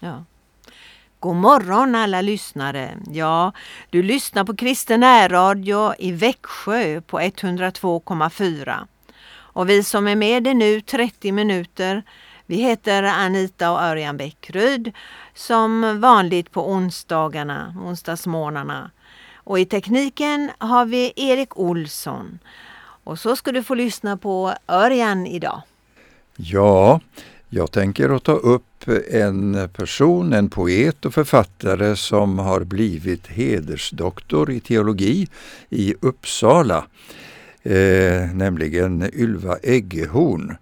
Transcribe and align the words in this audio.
Ja. 0.00 0.24
God 1.20 1.36
morgon 1.36 1.94
alla 1.94 2.20
lyssnare! 2.20 2.96
Ja, 3.06 3.52
du 3.90 4.02
lyssnar 4.02 4.44
på 4.44 4.56
Kristen 4.56 5.00
närradio 5.00 5.94
i 5.98 6.12
Växjö 6.12 7.00
på 7.00 7.20
102,4. 7.20 8.86
Och 9.54 9.70
vi 9.70 9.82
som 9.82 10.08
är 10.08 10.16
med 10.16 10.42
dig 10.42 10.54
nu 10.54 10.80
30 10.80 11.32
minuter, 11.32 12.02
vi 12.46 12.56
heter 12.56 13.02
Anita 13.02 13.72
och 13.72 13.82
Örjan 13.82 14.16
Bäckryd 14.16 14.92
som 15.34 16.00
vanligt 16.00 16.50
på 16.50 16.70
onsdagarna, 16.70 17.74
onsdagsmorgnarna. 17.84 18.90
Och 19.34 19.58
i 19.58 19.64
tekniken 19.64 20.50
har 20.58 20.84
vi 20.84 21.12
Erik 21.16 21.58
Olsson. 21.58 22.38
Och 23.04 23.18
så 23.18 23.36
ska 23.36 23.52
du 23.52 23.62
få 23.62 23.74
lyssna 23.74 24.16
på 24.16 24.54
Örjan 24.68 25.26
idag. 25.26 25.62
Ja, 26.36 27.00
jag 27.54 27.70
tänker 27.70 28.16
att 28.16 28.24
ta 28.24 28.32
upp 28.32 28.88
en 29.10 29.68
person, 29.76 30.32
en 30.32 30.50
poet 30.50 31.04
och 31.04 31.14
författare 31.14 31.96
som 31.96 32.38
har 32.38 32.60
blivit 32.60 33.26
hedersdoktor 33.26 34.50
i 34.50 34.60
teologi 34.60 35.28
i 35.70 35.94
Uppsala, 36.00 36.84
eh, 37.62 38.34
nämligen 38.34 39.10
Ylva 39.14 39.56
Eggehorn. 39.62 40.56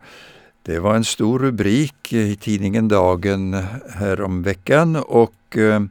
Det 0.63 0.79
var 0.79 0.95
en 0.95 1.05
stor 1.05 1.39
rubrik 1.39 2.13
i 2.13 2.37
tidningen 2.37 2.89
Dagen 2.89 3.55
häromveckan 3.89 4.97
och 4.97 5.57
eh, 5.57 5.83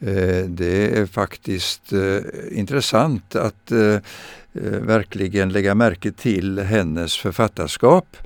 eh 0.00 0.44
det 0.46 0.98
är 0.98 1.06
faktiskt 1.06 1.92
eh, 1.92 2.18
intressant 2.58 3.36
att 3.36 3.72
eh, 3.72 3.78
eh 3.78 4.00
verkligen 4.80 5.52
lägga 5.52 5.74
märke 5.74 6.12
till 6.12 6.58
hennes 6.58 7.16
författarskap. 7.16 8.16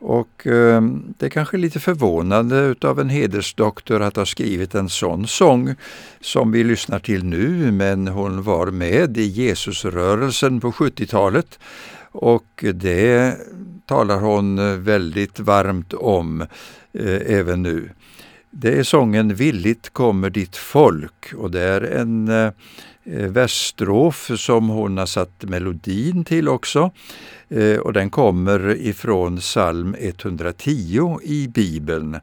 Och 0.00 0.46
eh, 0.46 0.82
det 1.18 1.26
är 1.26 1.30
kanske 1.30 1.56
lite 1.56 1.80
förvånande 1.80 2.60
utav 2.60 3.00
en 3.00 3.08
hedersdoktor 3.08 4.02
att 4.02 4.16
ha 4.16 4.26
skrivit 4.26 4.74
en 4.74 4.88
sån 4.88 5.26
sång 5.26 5.74
som 6.20 6.52
vi 6.52 6.64
lyssnar 6.64 6.98
till 6.98 7.24
nu, 7.24 7.72
men 7.72 8.08
hon 8.08 8.42
var 8.42 8.66
med 8.66 9.18
i 9.18 9.22
Jesusrörelsen 9.22 10.60
på 10.60 10.72
70-talet 10.72 11.58
och 12.12 12.64
det 12.74 13.36
talar 13.86 14.20
hon 14.20 14.84
väldigt 14.84 15.40
varmt 15.40 15.92
om 15.92 16.40
eh, 16.92 17.20
även 17.26 17.62
nu. 17.62 17.90
Det 18.50 18.78
är 18.78 18.82
sången 18.82 19.34
Villigt 19.34 19.90
kommer 19.90 20.30
ditt 20.30 20.56
folk 20.56 21.32
och 21.36 21.50
det 21.50 21.60
är 21.60 21.80
en 21.80 22.28
eh, 22.28 22.50
Eh, 23.10 23.28
versstrof 23.28 24.30
som 24.36 24.68
hon 24.68 24.98
har 24.98 25.06
satt 25.06 25.42
melodin 25.42 26.24
till 26.24 26.48
också. 26.48 26.90
Eh, 27.48 27.78
och 27.78 27.92
den 27.92 28.10
kommer 28.10 28.76
ifrån 28.76 29.36
psalm 29.36 29.96
110 29.98 31.18
i 31.22 31.48
Bibeln 31.48 32.20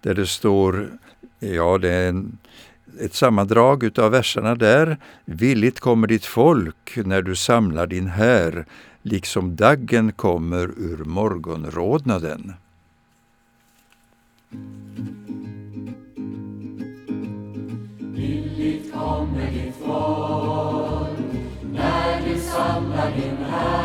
där 0.00 0.14
det 0.14 0.26
står, 0.26 0.90
ja 1.38 1.78
det 1.78 1.90
är 1.90 2.08
en, 2.08 2.38
ett 3.00 3.14
sammandrag 3.14 3.82
utav 3.82 4.10
verserna 4.10 4.54
där. 4.54 4.96
Villigt 5.24 5.80
kommer 5.80 6.06
ditt 6.06 6.24
folk 6.24 6.96
när 6.96 7.22
du 7.22 7.36
samlar 7.36 7.86
din 7.86 8.06
här, 8.06 8.66
liksom 9.02 9.56
daggen 9.56 10.12
kommer 10.12 10.70
ur 10.76 11.04
morgonrodnaden. 11.04 12.52
Villigt 17.98 18.92
kommer 18.92 19.50
ditt 19.50 19.69
när 21.72 22.20
du 22.26 22.40
samlar 22.40 23.10
din 23.16 23.38
här 23.50 23.79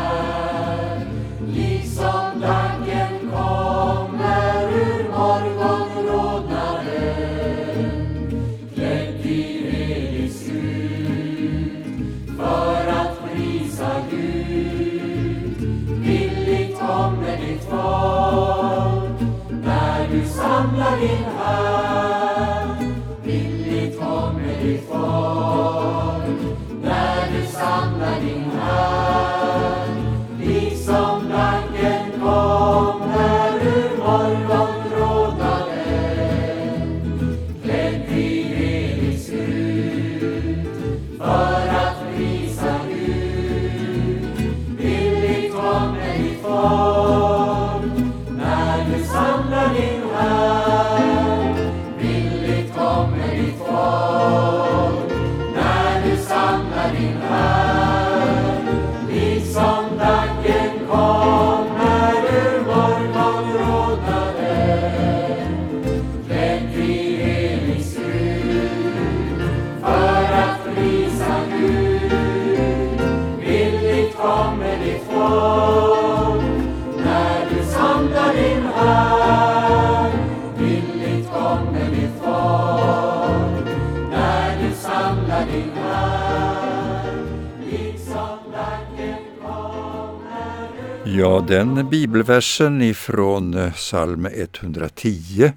Ja, 91.18 91.44
den 91.48 91.90
bibelversen 91.90 92.82
ifrån 92.82 93.54
eh, 93.54 93.72
psalm 93.72 94.26
110, 94.26 95.52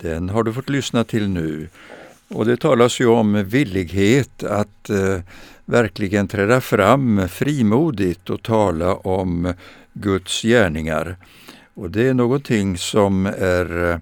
den 0.00 0.28
har 0.28 0.42
du 0.42 0.52
fått 0.52 0.68
lyssna 0.68 1.04
till 1.04 1.28
nu. 1.28 1.68
Och 2.28 2.46
det 2.46 2.56
talas 2.56 3.00
ju 3.00 3.06
om 3.06 3.44
villighet 3.44 4.42
att 4.42 4.90
eh, 4.90 5.20
verkligen 5.64 6.28
träda 6.28 6.60
fram 6.60 7.28
frimodigt 7.28 8.30
och 8.30 8.42
tala 8.42 8.94
om 8.94 9.54
Guds 9.92 10.42
gärningar. 10.42 11.16
Och 11.74 11.90
det 11.90 12.08
är 12.08 12.14
någonting 12.14 12.78
som 12.78 13.26
är 13.26 13.90
eh, 13.90 13.98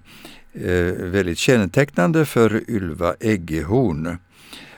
eh 0.67 0.93
väldigt 0.93 1.37
kännetecknande 1.37 2.25
för 2.25 2.69
Ylva 2.69 3.13
Eggehorn. 3.19 4.17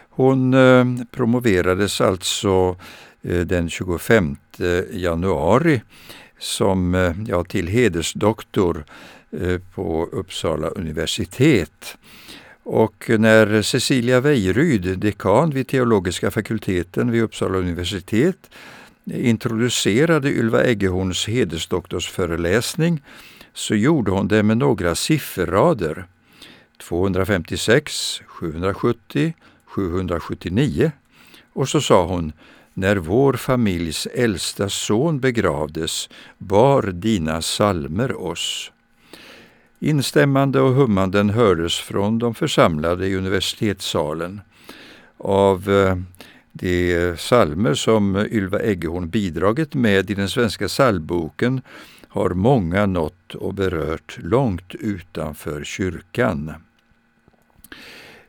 Hon 0.09 0.53
eh, 0.53 0.85
promoverades 1.11 2.01
alltså 2.01 2.75
Eh, 3.21 3.39
den 3.39 3.69
25 3.69 4.35
januari 4.91 5.81
som 6.39 6.95
eh, 6.95 7.13
ja, 7.27 7.43
till 7.43 7.67
hedersdoktor 7.67 8.85
eh, 9.31 9.57
på 9.75 10.09
Uppsala 10.11 10.67
universitet. 10.67 11.97
Och 12.63 13.09
när 13.19 13.61
Cecilia 13.61 14.19
Wejryd, 14.19 14.99
dekan 14.99 15.49
vid 15.49 15.67
teologiska 15.67 16.31
fakulteten 16.31 17.11
vid 17.11 17.23
Uppsala 17.23 17.57
universitet, 17.57 18.49
introducerade 19.05 20.29
Ylva 20.29 20.63
Eggehorns 20.63 21.27
hedersdoktorsföreläsning 21.27 23.01
så 23.53 23.75
gjorde 23.75 24.11
hon 24.11 24.27
det 24.27 24.43
med 24.43 24.57
några 24.57 24.95
sifferrader. 24.95 26.05
256, 26.77 28.21
770, 28.27 29.33
779 29.65 30.91
och 31.53 31.69
så 31.69 31.81
sa 31.81 32.05
hon 32.05 32.33
när 32.79 32.95
vår 32.95 33.33
familjs 33.33 34.05
äldsta 34.05 34.69
son 34.69 35.19
begravdes 35.19 36.09
bar 36.37 36.81
dina 36.81 37.41
salmer 37.41 38.21
oss. 38.21 38.71
Instämmande 39.79 40.61
och 40.61 40.73
hummanden 40.73 41.29
hördes 41.29 41.79
från 41.79 42.19
de 42.19 42.35
församlade 42.35 43.07
i 43.07 43.15
universitetssalen. 43.15 44.41
Av 45.17 45.69
eh, 45.69 45.97
de 46.51 47.15
salmer 47.17 47.73
som 47.73 48.17
Ylva 48.17 48.59
Eggehorn 48.59 49.09
bidragit 49.09 49.73
med 49.73 50.09
i 50.09 50.13
den 50.13 50.29
svenska 50.29 50.67
psalmboken 50.67 51.61
har 52.07 52.29
många 52.29 52.85
nått 52.85 53.35
och 53.35 53.53
berört 53.53 54.17
långt 54.21 54.75
utanför 54.75 55.63
kyrkan. 55.63 56.53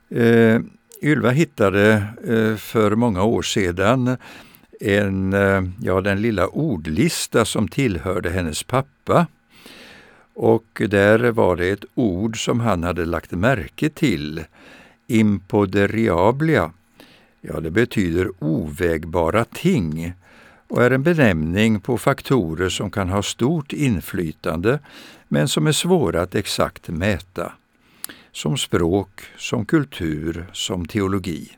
Eh, 0.08 0.60
Ylva 1.02 1.30
hittade 1.30 2.04
eh, 2.26 2.56
för 2.56 2.94
många 2.94 3.22
år 3.22 3.42
sedan 3.42 4.16
en, 4.80 5.32
eh, 5.32 5.62
ja, 5.80 6.00
den 6.00 6.22
lilla 6.22 6.46
ordlista 6.46 7.44
som 7.44 7.68
tillhörde 7.68 8.30
hennes 8.30 8.62
pappa. 8.62 9.26
Och 10.34 10.82
där 10.88 11.18
var 11.18 11.56
det 11.56 11.70
ett 11.70 11.84
ord 11.94 12.44
som 12.44 12.60
han 12.60 12.82
hade 12.82 13.04
lagt 13.04 13.30
märke 13.30 13.88
till, 13.88 14.44
impoderiablia. 15.06 16.72
Ja, 17.40 17.60
det 17.60 17.70
betyder 17.70 18.30
ovägbara 18.38 19.44
ting 19.44 20.12
och 20.68 20.82
är 20.82 20.90
en 20.90 21.02
benämning 21.02 21.80
på 21.80 21.98
faktorer 21.98 22.68
som 22.68 22.90
kan 22.90 23.08
ha 23.08 23.22
stort 23.22 23.72
inflytande 23.72 24.78
men 25.28 25.48
som 25.48 25.66
är 25.66 25.72
svåra 25.72 26.22
att 26.22 26.34
exakt 26.34 26.88
mäta. 26.88 27.52
Som 28.32 28.58
språk, 28.58 29.20
som 29.36 29.66
kultur, 29.66 30.46
som 30.52 30.86
teologi. 30.86 31.50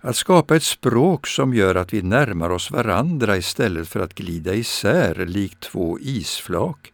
Att 0.00 0.16
skapa 0.16 0.56
ett 0.56 0.62
språk 0.62 1.26
som 1.26 1.54
gör 1.54 1.74
att 1.74 1.92
vi 1.92 2.02
närmar 2.02 2.50
oss 2.50 2.70
varandra 2.70 3.36
istället 3.36 3.88
för 3.88 4.00
att 4.00 4.14
glida 4.14 4.54
isär 4.54 5.26
likt 5.26 5.60
två 5.60 5.98
isflak 6.00 6.92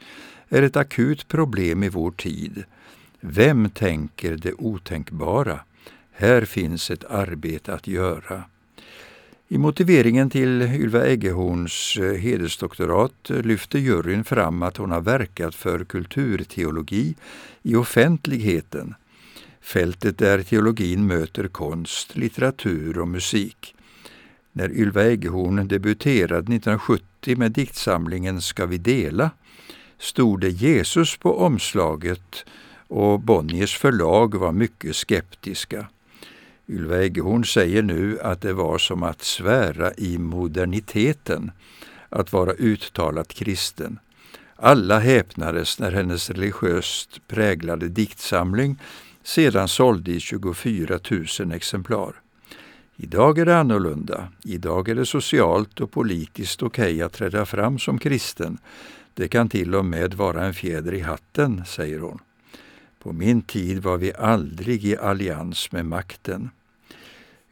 är 0.48 0.62
ett 0.62 0.76
akut 0.76 1.28
problem 1.28 1.82
i 1.82 1.88
vår 1.88 2.10
tid. 2.10 2.64
Vem 3.20 3.70
tänker 3.70 4.36
det 4.36 4.52
otänkbara? 4.52 5.60
Här 6.12 6.44
finns 6.44 6.90
ett 6.90 7.04
arbete 7.04 7.74
att 7.74 7.86
göra. 7.86 8.44
I 9.48 9.58
motiveringen 9.58 10.30
till 10.30 10.62
Ylva 10.62 11.06
Eggehorns 11.06 11.96
eh, 11.96 12.14
hedersdoktorat 12.14 13.30
lyfter 13.30 13.78
juryn 13.78 14.24
fram 14.24 14.62
att 14.62 14.76
hon 14.76 14.90
har 14.90 15.00
verkat 15.00 15.54
för 15.54 15.84
kulturteologi 15.84 17.14
i 17.62 17.76
offentligheten, 17.76 18.94
fältet 19.60 20.18
där 20.18 20.42
teologin 20.42 21.06
möter 21.06 21.48
konst, 21.48 22.16
litteratur 22.16 22.98
och 22.98 23.08
musik. 23.08 23.74
När 24.52 24.72
Ylva 24.72 25.04
Eggehorn 25.04 25.68
debuterade 25.68 26.38
1970 26.38 27.36
med 27.36 27.52
diktsamlingen 27.52 28.40
Ska 28.40 28.66
vi 28.66 28.78
dela 28.78 29.30
stod 29.98 30.40
det 30.40 30.50
Jesus 30.50 31.16
på 31.16 31.38
omslaget 31.38 32.44
och 32.88 33.20
Bonniers 33.20 33.78
förlag 33.78 34.34
var 34.34 34.52
mycket 34.52 34.96
skeptiska. 34.96 35.86
Ylva 36.68 37.02
Eggehorn 37.02 37.44
säger 37.44 37.82
nu 37.82 38.18
att 38.20 38.40
det 38.40 38.52
var 38.52 38.78
som 38.78 39.02
att 39.02 39.22
svära 39.22 39.92
i 39.96 40.18
moderniteten, 40.18 41.50
att 42.08 42.32
vara 42.32 42.52
uttalat 42.52 43.34
kristen. 43.34 43.98
Alla 44.56 44.98
häpnades 44.98 45.78
när 45.78 45.92
hennes 45.92 46.30
religiöst 46.30 47.28
präglade 47.28 47.88
diktsamling 47.88 48.78
sedan 49.22 49.68
sålde 49.68 50.10
i 50.10 50.20
24 50.20 50.98
000 51.40 51.52
exemplar. 51.52 52.12
Idag 52.96 53.38
är 53.38 53.46
det 53.46 53.58
annorlunda. 53.58 54.28
Idag 54.44 54.88
är 54.88 54.94
det 54.94 55.06
socialt 55.06 55.80
och 55.80 55.90
politiskt 55.90 56.62
okej 56.62 56.94
okay 56.94 57.02
att 57.02 57.12
träda 57.12 57.46
fram 57.46 57.78
som 57.78 57.98
kristen. 57.98 58.58
Det 59.14 59.28
kan 59.28 59.48
till 59.48 59.74
och 59.74 59.84
med 59.84 60.14
vara 60.14 60.44
en 60.44 60.54
fjäder 60.54 60.94
i 60.94 61.00
hatten, 61.00 61.64
säger 61.66 61.98
hon. 61.98 62.18
På 63.06 63.12
min 63.12 63.42
tid 63.42 63.82
var 63.82 63.96
vi 63.96 64.12
aldrig 64.14 64.84
i 64.84 64.96
allians 64.96 65.72
med 65.72 65.86
makten. 65.86 66.50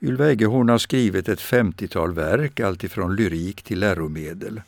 Ylva 0.01 0.31
Eggehorn 0.31 0.69
har 0.69 0.79
skrivit 0.79 1.29
ett 1.29 1.41
50-tal 1.41 2.13
verk, 2.13 2.61
alltifrån 2.61 3.17
lyrik 3.17 3.63
till 3.63 3.79
läromedel. 3.79 4.61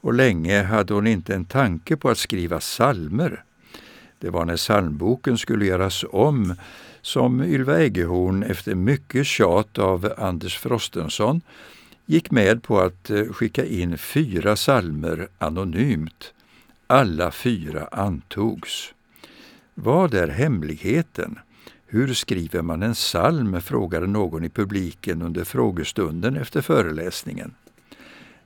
Och 0.00 0.14
länge 0.14 0.62
hade 0.62 0.94
hon 0.94 1.06
inte 1.06 1.34
en 1.34 1.44
tanke 1.44 1.96
på 1.96 2.10
att 2.10 2.18
skriva 2.18 2.60
salmer. 2.60 3.42
Det 4.18 4.30
var 4.30 4.44
när 4.44 4.56
psalmboken 4.56 5.38
skulle 5.38 5.66
göras 5.66 6.04
om 6.10 6.54
som 7.02 7.42
Ylva 7.42 7.78
Eggehorn 7.78 8.42
efter 8.42 8.74
mycket 8.74 9.26
tjat 9.26 9.78
av 9.78 10.12
Anders 10.18 10.58
Frostenson, 10.58 11.40
gick 12.06 12.30
med 12.30 12.62
på 12.62 12.80
att 12.80 13.10
eh, 13.10 13.24
skicka 13.24 13.64
in 13.64 13.98
fyra 13.98 14.56
salmer 14.56 15.28
anonymt. 15.38 16.32
Alla 16.86 17.30
fyra 17.30 17.88
antogs. 17.92 18.92
Vad 19.80 20.14
är 20.14 20.28
hemligheten? 20.28 21.38
Hur 21.86 22.14
skriver 22.14 22.62
man 22.62 22.82
en 22.82 22.94
psalm? 22.94 23.60
frågade 23.60 24.06
någon 24.06 24.44
i 24.44 24.48
publiken 24.48 25.22
under 25.22 25.44
frågestunden 25.44 26.36
efter 26.36 26.60
föreläsningen. 26.60 27.54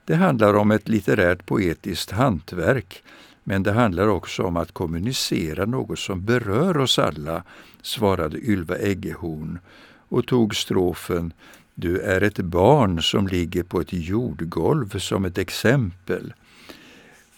Det 0.05 0.15
handlar 0.15 0.55
om 0.55 0.71
ett 0.71 0.89
litterärt 0.89 1.47
poetiskt 1.47 2.11
hantverk, 2.11 3.03
men 3.45 3.63
det 3.63 3.73
handlar 3.73 4.09
också 4.09 4.43
om 4.43 4.57
att 4.57 4.73
kommunicera 4.73 5.65
något 5.65 5.99
som 5.99 6.25
berör 6.25 6.79
oss 6.79 6.99
alla, 6.99 7.43
svarade 7.83 8.39
Ylva 8.39 8.79
Eggehorn 8.79 9.59
och 10.09 10.27
tog 10.27 10.55
strofen 10.55 11.33
Du 11.75 12.01
är 12.01 12.21
ett 12.21 12.39
barn 12.39 13.03
som 13.03 13.29
ligger 13.29 13.63
på 13.63 13.81
ett 13.81 13.93
jordgolv 13.93 14.99
som 14.99 15.25
ett 15.25 15.39
exempel. 15.39 16.35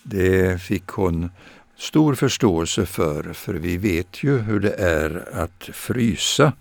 Det 0.03 0.63
fick 0.63 0.87
hon 0.87 1.31
stor 1.77 2.15
förståelse 2.15 2.87
för, 2.87 3.33
för 3.33 3.55
vi 3.55 3.77
vet 3.77 4.23
ju 4.23 4.39
hur 4.39 4.61
det 4.61 4.75
är 4.75 5.29
att 5.33 5.71
frysa. 5.73 6.53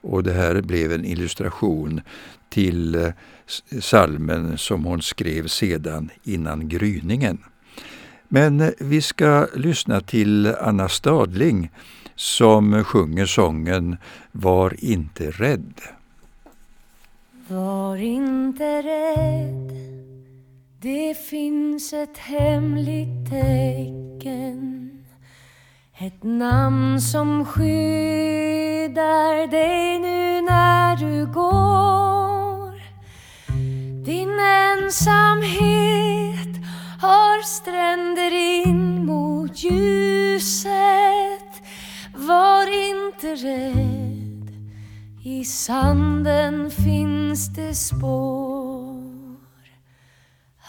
Och 0.00 0.22
det 0.22 0.32
här 0.32 0.60
blev 0.60 0.92
en 0.92 1.04
illustration 1.04 2.00
till 2.48 2.94
eh, 2.94 3.12
salmen 3.80 4.58
som 4.58 4.84
hon 4.84 5.02
skrev 5.02 5.46
sedan 5.46 6.10
innan 6.22 6.68
gryningen. 6.68 7.38
Men 8.28 8.60
eh, 8.60 8.70
vi 8.78 9.02
ska 9.02 9.46
lyssna 9.54 10.00
till 10.00 10.46
Anna 10.46 10.88
Stadling 10.88 11.70
som 12.14 12.84
sjunger 12.84 13.26
sången 13.26 13.96
Var 14.32 14.84
inte 14.84 15.30
rädd. 15.30 15.80
Var 17.48 17.96
inte 17.96 18.82
rädd 18.82 20.03
det 20.84 21.14
finns 21.14 21.92
ett 21.92 22.18
hemligt 22.18 23.30
tecken. 23.30 24.90
Ett 25.98 26.22
namn 26.22 27.00
som 27.00 27.44
skyddar 27.44 27.86
dig 29.50 29.98
nu 29.98 30.40
när 30.40 30.96
du 30.96 31.32
går. 31.32 32.74
Din 34.04 34.38
ensamhet 34.40 34.94
har 37.00 37.42
stränder 37.42 38.32
in 38.66 39.06
mot 39.06 39.64
ljuset. 39.64 40.72
Var 42.14 42.90
inte 42.90 43.34
rädd. 43.34 44.50
I 45.24 45.44
sanden 45.44 46.70
finns 46.70 47.54
det 47.54 47.74
spår 47.74 49.03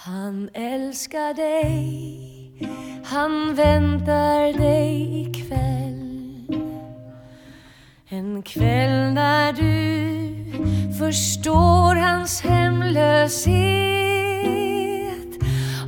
han 0.05 0.49
älskar 0.53 1.33
dig, 1.33 2.51
han 3.05 3.55
väntar 3.55 4.53
dig 4.57 5.21
ikväll. 5.21 6.45
En 8.07 8.41
kväll 8.43 9.13
när 9.13 9.53
du 9.53 10.35
förstår 10.99 11.95
hans 11.95 12.41
hemlöshet 12.41 13.55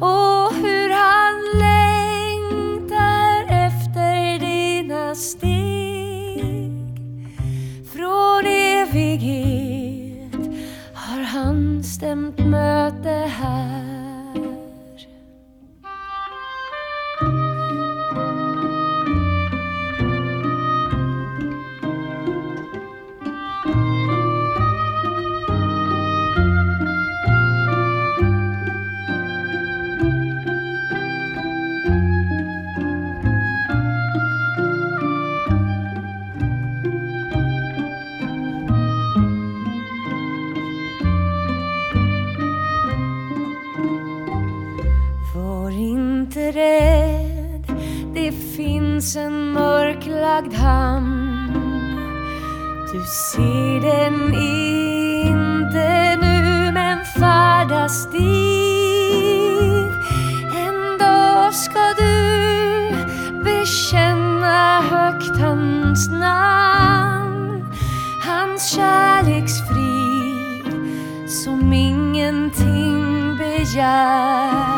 och 0.01 0.53
hur 0.53 0.89
han 0.89 1.36
längtar 1.60 3.44
efter 3.65 4.39
dina 4.39 5.15
steg. 5.15 6.72
Från 7.94 8.46
evighet 8.46 10.34
har 10.94 11.22
han 11.24 11.84
stämt 11.84 12.39
möte 12.39 13.10
här 13.10 13.66
Det 48.13 48.31
finns 48.55 49.15
en 49.15 49.51
mörklagd 49.51 50.53
hamn. 50.53 51.53
Du 52.93 53.03
ser 53.03 53.81
den 53.81 54.34
inte 55.27 56.17
nu 56.22 56.72
men 56.72 57.05
färdas 57.05 58.12
dit. 58.12 59.91
En 60.55 60.98
dag 61.00 61.53
ska 61.53 61.93
du 61.98 62.36
bekänna 63.43 64.81
högt 64.81 65.38
hans 65.41 66.10
namn. 66.10 67.65
Hans 68.25 68.69
kärleksfrid 68.69 70.74
som 71.27 71.74
ingenting 71.74 73.38
begär. 73.38 74.76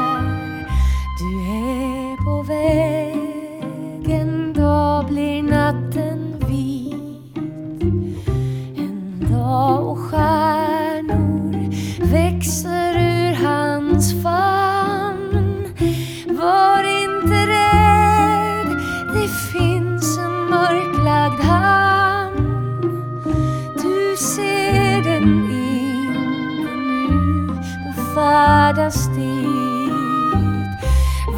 färdas 28.20 29.08
dit. 29.16 29.92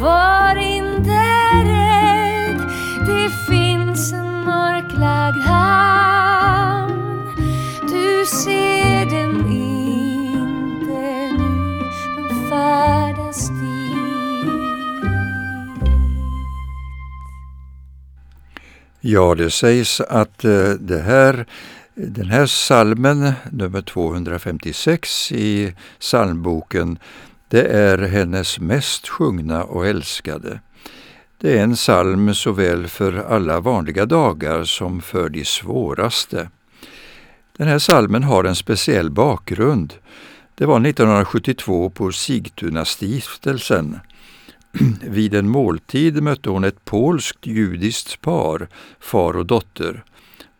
Var 0.00 0.56
inte 0.56 1.22
rädd, 1.64 2.60
det 3.06 3.30
finns 3.48 4.12
en 4.12 4.44
mörklagd 4.44 5.42
hamn. 5.42 7.26
Du 7.80 8.26
ser 8.26 9.06
den 9.10 9.52
inte 9.52 11.32
nu, 11.38 11.82
den 12.16 12.50
färdas 12.50 13.48
dit. 13.48 14.32
Ja, 19.00 19.34
det 19.34 19.50
sägs 19.50 20.00
att 20.00 20.44
eh, 20.44 20.70
det 20.80 21.02
här 21.02 21.46
den 21.94 22.30
här 22.30 22.46
salmen, 22.46 23.32
nummer 23.50 23.82
256 23.82 25.32
i 25.32 25.74
psalmboken, 25.98 26.98
det 27.48 27.62
är 27.62 27.98
hennes 27.98 28.58
mest 28.58 29.08
sjungna 29.08 29.64
och 29.64 29.86
älskade. 29.86 30.60
Det 31.38 31.58
är 31.58 31.62
en 31.62 31.74
psalm 31.74 32.34
såväl 32.34 32.86
för 32.86 33.12
alla 33.12 33.60
vanliga 33.60 34.06
dagar 34.06 34.64
som 34.64 35.00
för 35.00 35.28
de 35.28 35.44
svåraste. 35.44 36.48
Den 37.56 37.68
här 37.68 37.78
salmen 37.78 38.22
har 38.22 38.44
en 38.44 38.56
speciell 38.56 39.10
bakgrund. 39.10 39.94
Det 40.54 40.66
var 40.66 40.76
1972 40.86 41.90
på 41.90 42.12
Sigtuna-stiftelsen. 42.12 43.98
Vid 45.02 45.34
en 45.34 45.48
måltid 45.48 46.22
mötte 46.22 46.50
hon 46.50 46.64
ett 46.64 46.84
polskt 46.84 47.46
judiskt 47.46 48.20
par, 48.20 48.68
far 49.00 49.36
och 49.36 49.46
dotter. 49.46 50.04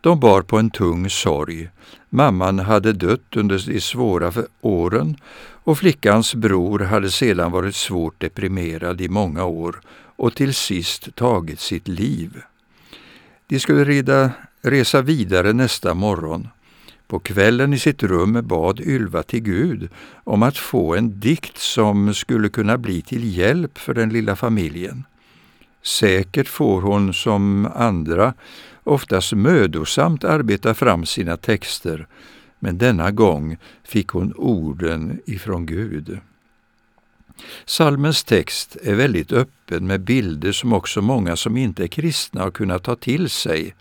De 0.03 0.19
bar 0.19 0.41
på 0.41 0.57
en 0.57 0.69
tung 0.69 1.09
sorg. 1.09 1.69
Mamman 2.09 2.59
hade 2.59 2.93
dött 2.93 3.35
under 3.35 3.63
de 3.67 3.81
svåra 3.81 4.33
åren 4.61 5.17
och 5.63 5.77
flickans 5.77 6.35
bror 6.35 6.79
hade 6.79 7.11
sedan 7.11 7.51
varit 7.51 7.75
svårt 7.75 8.21
deprimerad 8.21 9.01
i 9.01 9.09
många 9.09 9.45
år 9.45 9.81
och 10.15 10.35
till 10.35 10.53
sist 10.53 11.15
tagit 11.15 11.59
sitt 11.59 11.87
liv. 11.87 12.41
De 13.47 13.59
skulle 13.59 13.83
reda, 13.83 14.31
resa 14.61 15.01
vidare 15.01 15.53
nästa 15.53 15.93
morgon. 15.93 16.47
På 17.07 17.19
kvällen 17.19 17.73
i 17.73 17.79
sitt 17.79 18.03
rum 18.03 18.47
bad 18.47 18.79
Ylva 18.79 19.23
till 19.23 19.43
Gud 19.43 19.89
om 20.23 20.43
att 20.43 20.57
få 20.57 20.95
en 20.95 21.19
dikt 21.19 21.57
som 21.57 22.13
skulle 22.13 22.49
kunna 22.49 22.77
bli 22.77 23.01
till 23.01 23.37
hjälp 23.37 23.77
för 23.77 23.93
den 23.93 24.09
lilla 24.09 24.35
familjen. 24.35 25.03
Säkert 25.83 26.47
får 26.47 26.81
hon 26.81 27.13
som 27.13 27.67
andra 27.75 28.33
oftast 28.83 29.33
mödosamt 29.33 30.23
arbeta 30.23 30.73
fram 30.73 31.05
sina 31.05 31.37
texter, 31.37 32.07
men 32.59 32.77
denna 32.77 33.11
gång 33.11 33.57
fick 33.83 34.07
hon 34.07 34.33
orden 34.33 35.21
ifrån 35.25 35.65
Gud. 35.65 36.19
Salmens 37.65 38.23
text 38.23 38.77
är 38.83 38.95
väldigt 38.95 39.31
öppen 39.31 39.87
med 39.87 40.01
bilder 40.01 40.51
som 40.51 40.73
också 40.73 41.01
många 41.01 41.35
som 41.35 41.57
inte 41.57 41.83
är 41.83 41.87
kristna 41.87 42.41
har 42.41 42.51
kunnat 42.51 42.83
ta 42.83 42.95
till 42.95 43.29
sig. 43.29 43.75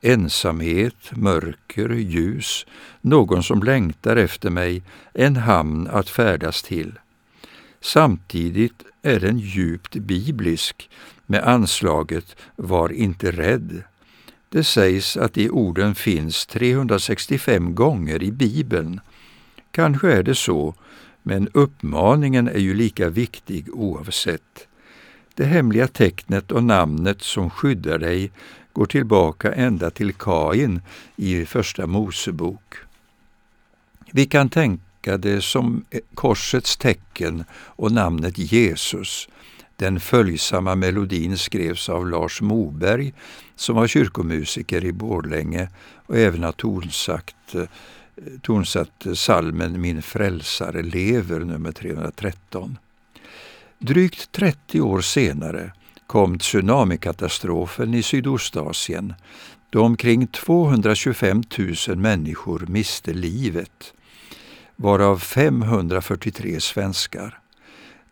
Ensamhet, 0.00 1.10
mörker, 1.10 1.88
ljus, 1.88 2.66
någon 3.00 3.42
som 3.42 3.62
längtar 3.62 4.16
efter 4.16 4.50
mig, 4.50 4.82
en 5.14 5.36
hamn 5.36 5.88
att 5.88 6.08
färdas 6.08 6.62
till. 6.62 6.98
Samtidigt 7.80 8.84
är 9.02 9.20
den 9.20 9.38
djupt 9.38 9.94
biblisk 9.94 10.90
med 11.26 11.44
anslaget 11.44 12.36
Var 12.56 12.92
inte 12.92 13.30
rädd. 13.30 13.82
Det 14.52 14.64
sägs 14.64 15.16
att 15.16 15.34
de 15.34 15.50
orden 15.50 15.94
finns 15.94 16.46
365 16.46 17.74
gånger 17.74 18.22
i 18.22 18.32
Bibeln. 18.32 19.00
Kanske 19.70 20.12
är 20.12 20.22
det 20.22 20.34
så, 20.34 20.74
men 21.22 21.48
uppmaningen 21.48 22.48
är 22.48 22.58
ju 22.58 22.74
lika 22.74 23.08
viktig 23.08 23.74
oavsett. 23.74 24.68
Det 25.34 25.44
hemliga 25.44 25.88
tecknet 25.88 26.52
och 26.52 26.64
namnet 26.64 27.22
som 27.22 27.50
skyddar 27.50 27.98
dig 27.98 28.30
går 28.72 28.86
tillbaka 28.86 29.52
ända 29.52 29.90
till 29.90 30.12
Kain 30.12 30.80
i 31.16 31.46
Första 31.46 31.86
Mosebok. 31.86 32.74
Vi 34.12 34.26
kan 34.26 34.48
tänka 34.48 35.16
det 35.16 35.40
som 35.40 35.84
korsets 36.14 36.76
tecken 36.76 37.44
och 37.52 37.92
namnet 37.92 38.38
Jesus. 38.38 39.28
Den 39.76 40.00
följsamma 40.00 40.74
melodin 40.74 41.38
skrevs 41.38 41.88
av 41.88 42.08
Lars 42.08 42.40
Moberg 42.40 43.12
som 43.60 43.76
var 43.76 43.86
kyrkomusiker 43.86 44.84
i 44.84 44.92
Borlänge 44.92 45.68
och 46.06 46.16
även 46.16 46.42
har 46.42 46.52
tonsatt 46.52 47.54
eh, 47.54 47.62
tonsatt 48.42 49.06
salmen 49.14 49.80
Min 49.80 50.02
frälsare 50.02 50.82
lever 50.82 51.40
nummer 51.40 51.72
313. 51.72 52.78
Drygt 53.78 54.32
30 54.32 54.80
år 54.80 55.00
senare 55.00 55.72
kom 56.06 56.38
tsunamikatastrofen 56.38 57.94
i 57.94 58.02
Sydostasien 58.02 59.14
då 59.70 59.82
omkring 59.82 60.26
225 60.26 61.42
000 61.88 61.96
människor 61.96 62.64
miste 62.68 63.12
livet, 63.12 63.94
varav 64.76 65.18
543 65.18 66.60
svenskar. 66.60 67.38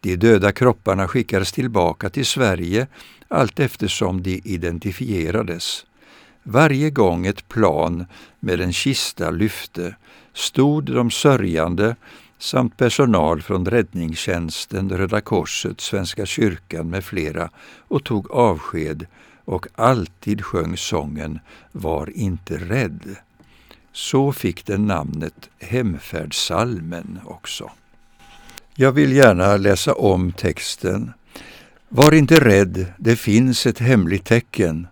De 0.00 0.16
döda 0.16 0.52
kropparna 0.52 1.08
skickades 1.08 1.52
tillbaka 1.52 2.10
till 2.10 2.26
Sverige 2.26 2.86
allt 3.28 3.60
eftersom 3.60 4.22
de 4.22 4.40
identifierades. 4.44 5.86
Varje 6.42 6.90
gång 6.90 7.26
ett 7.26 7.48
plan 7.48 8.06
med 8.40 8.60
en 8.60 8.72
kista 8.72 9.30
lyfte 9.30 9.96
stod 10.32 10.84
de 10.84 11.10
sörjande 11.10 11.96
samt 12.38 12.76
personal 12.76 13.42
från 13.42 13.66
räddningstjänsten, 13.66 14.90
Röda 14.90 15.20
Korset, 15.20 15.80
Svenska 15.80 16.26
kyrkan 16.26 16.90
med 16.90 17.04
flera 17.04 17.50
och 17.88 18.04
tog 18.04 18.30
avsked 18.30 19.06
och 19.44 19.66
alltid 19.74 20.44
sjöng 20.44 20.76
sången 20.76 21.38
Var 21.72 22.10
inte 22.10 22.56
rädd. 22.56 23.16
Så 23.92 24.32
fick 24.32 24.66
den 24.66 24.86
namnet 24.86 25.50
Hemfärdssalmen 25.58 27.20
också. 27.24 27.70
Jag 28.74 28.92
vill 28.92 29.12
gärna 29.12 29.56
läsa 29.56 29.94
om 29.94 30.32
texten. 30.32 31.12
Var 31.88 32.14
inte 32.14 32.40
rädd, 32.40 32.86
det 32.98 33.16
finns 33.16 33.66
ett 33.66 33.78
hemligt 33.78 34.24
tecken 34.24 34.86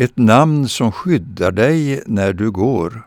ett 0.00 0.16
namn 0.16 0.68
som 0.68 0.92
skyddar 0.92 1.52
dig 1.52 2.02
när 2.06 2.32
du 2.32 2.50
går. 2.50 3.02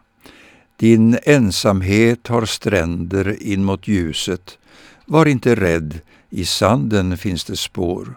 Din 0.75 1.17
ensamhet 1.23 2.27
har 2.27 2.45
stränder 2.45 3.43
in 3.43 3.63
mot 3.63 3.87
ljuset. 3.87 4.57
Var 5.05 5.25
inte 5.25 5.55
rädd, 5.55 5.99
i 6.29 6.45
sanden 6.45 7.17
finns 7.17 7.43
det 7.43 7.57
spår. 7.57 8.15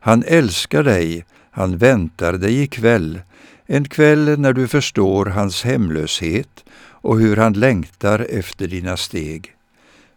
Han 0.00 0.24
älskar 0.26 0.82
dig, 0.82 1.24
han 1.50 1.76
väntar 1.76 2.32
dig 2.32 2.62
ikväll, 2.62 3.20
en 3.66 3.88
kväll 3.88 4.40
när 4.40 4.52
du 4.52 4.68
förstår 4.68 5.26
hans 5.26 5.64
hemlöshet 5.64 6.64
och 6.76 7.18
hur 7.18 7.36
han 7.36 7.52
längtar 7.52 8.26
efter 8.30 8.68
dina 8.68 8.96
steg. 8.96 9.52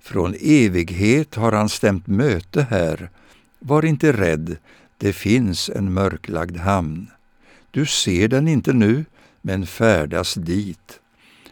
Från 0.02 0.36
evighet 0.42 1.36
har 1.36 1.52
han 1.52 1.70
stämt 1.70 2.08
möte 2.08 2.68
här. 2.70 3.10
Var 3.60 3.86
inte 3.86 4.12
rädd, 4.12 4.58
det 4.98 5.14
finns 5.14 5.70
en 5.70 5.94
mörklagd 5.94 6.58
hamn. 6.58 7.08
Du 7.72 7.86
ser 7.86 8.28
den 8.28 8.48
inte 8.48 8.74
nu, 8.74 9.06
men 9.42 9.66
färdas 9.66 10.34
dit. 10.34 11.00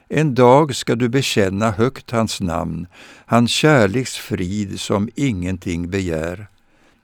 En 0.07 0.35
dag 0.35 0.75
ska 0.75 0.95
du 0.95 1.09
bekänna 1.09 1.71
högt 1.71 2.11
hans 2.11 2.41
namn, 2.41 2.87
hans 3.25 3.51
kärleks 3.51 4.15
frid 4.15 4.79
som 4.79 5.09
ingenting 5.15 5.89
begär. 5.89 6.47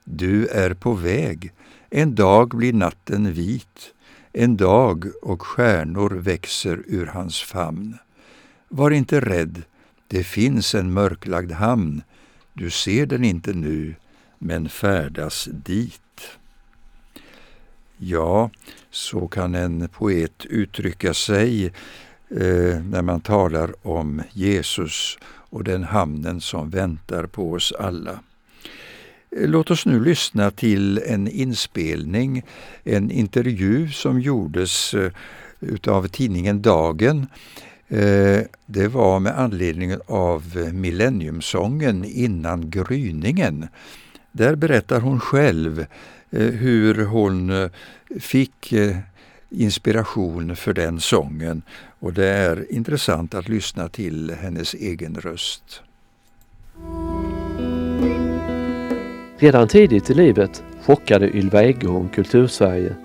Du 0.04 0.48
är 0.48 0.74
på 0.74 0.94
väg, 0.94 1.52
en 1.90 2.16
dag 2.16 2.50
blir 2.50 2.74
natten 2.74 3.34
vit, 3.34 3.94
en 4.34 4.58
dag 4.58 5.06
och 5.22 5.42
stjärnor 5.42 6.10
växer 6.10 6.84
ur 6.88 7.06
hans 7.06 7.42
famn. 7.42 7.98
Var 8.70 8.92
inte 8.92 9.20
rädd, 9.20 9.64
det 10.08 10.24
finns 10.24 10.76
en 10.76 10.94
mörklagd 10.94 11.52
hamn, 11.52 12.04
du 12.54 12.70
ser 12.70 13.06
den 13.06 13.24
inte 13.24 13.54
nu, 13.54 13.96
men 14.44 14.70
färdas 14.70 15.50
dit. 15.52 16.02
Ja, 17.98 18.50
så 18.90 19.28
kan 19.28 19.56
en 19.56 19.90
poet 19.90 20.46
uttrycka 20.46 21.14
sig 21.14 21.66
eh, 22.30 22.82
när 22.84 23.02
man 23.02 23.22
talar 23.22 23.88
om 23.88 24.22
Jesus 24.32 25.18
och 25.24 25.64
den 25.64 25.84
hamnen 25.84 26.42
som 26.42 26.70
väntar 26.70 27.26
på 27.26 27.52
oss 27.52 27.74
alla. 27.80 28.12
Eh, 28.12 29.48
låt 29.48 29.72
oss 29.72 29.86
nu 29.86 30.04
lyssna 30.04 30.52
till 30.52 30.98
en 31.06 31.28
inspelning, 31.28 32.44
en 32.84 33.12
intervju 33.12 33.90
som 33.90 34.20
gjordes 34.20 34.94
eh, 34.94 35.12
utav 35.60 36.08
tidningen 36.08 36.62
Dagen. 36.62 37.28
Eh, 37.88 38.42
det 38.66 38.88
var 38.88 39.20
med 39.20 39.40
anledning 39.40 39.96
av 40.08 40.70
Millenniumsången 40.74 42.06
innan 42.06 42.70
gryningen. 42.70 43.68
Där 44.32 44.56
berättar 44.56 45.00
hon 45.00 45.20
själv 45.20 45.86
eh, 46.30 46.46
hur 46.46 47.06
hon 47.06 47.50
eh, 47.50 47.70
fick 48.20 48.74
eh, 48.74 48.98
inspiration 49.50 50.56
för 50.56 50.74
den 50.74 51.00
sången 51.00 51.62
och 52.00 52.14
det 52.14 52.28
är 52.28 52.72
intressant 52.72 53.34
att 53.34 53.50
lyssna 53.50 53.90
till 53.90 54.32
hennes 54.42 54.74
egen 54.74 55.16
röst. 55.16 55.82
Redan 59.38 59.68
tidigt 59.68 60.10
i 60.10 60.14
livet 60.14 60.64
chockade 60.86 61.30
Ylva 61.38 61.64
Eggehorn 61.64 62.10
Kultursverige 62.10 62.96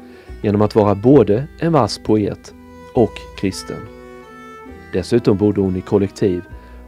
genom 0.43 0.63
att 0.63 0.75
vara 0.75 0.95
både 0.95 1.47
en 1.59 1.73
vass 1.73 1.99
poet 1.99 2.55
och 2.95 3.13
kristen. 3.39 3.81
Dessutom 4.93 5.37
bodde 5.37 5.61
hon 5.61 5.77
i 5.77 5.81
kollektiv 5.81 6.43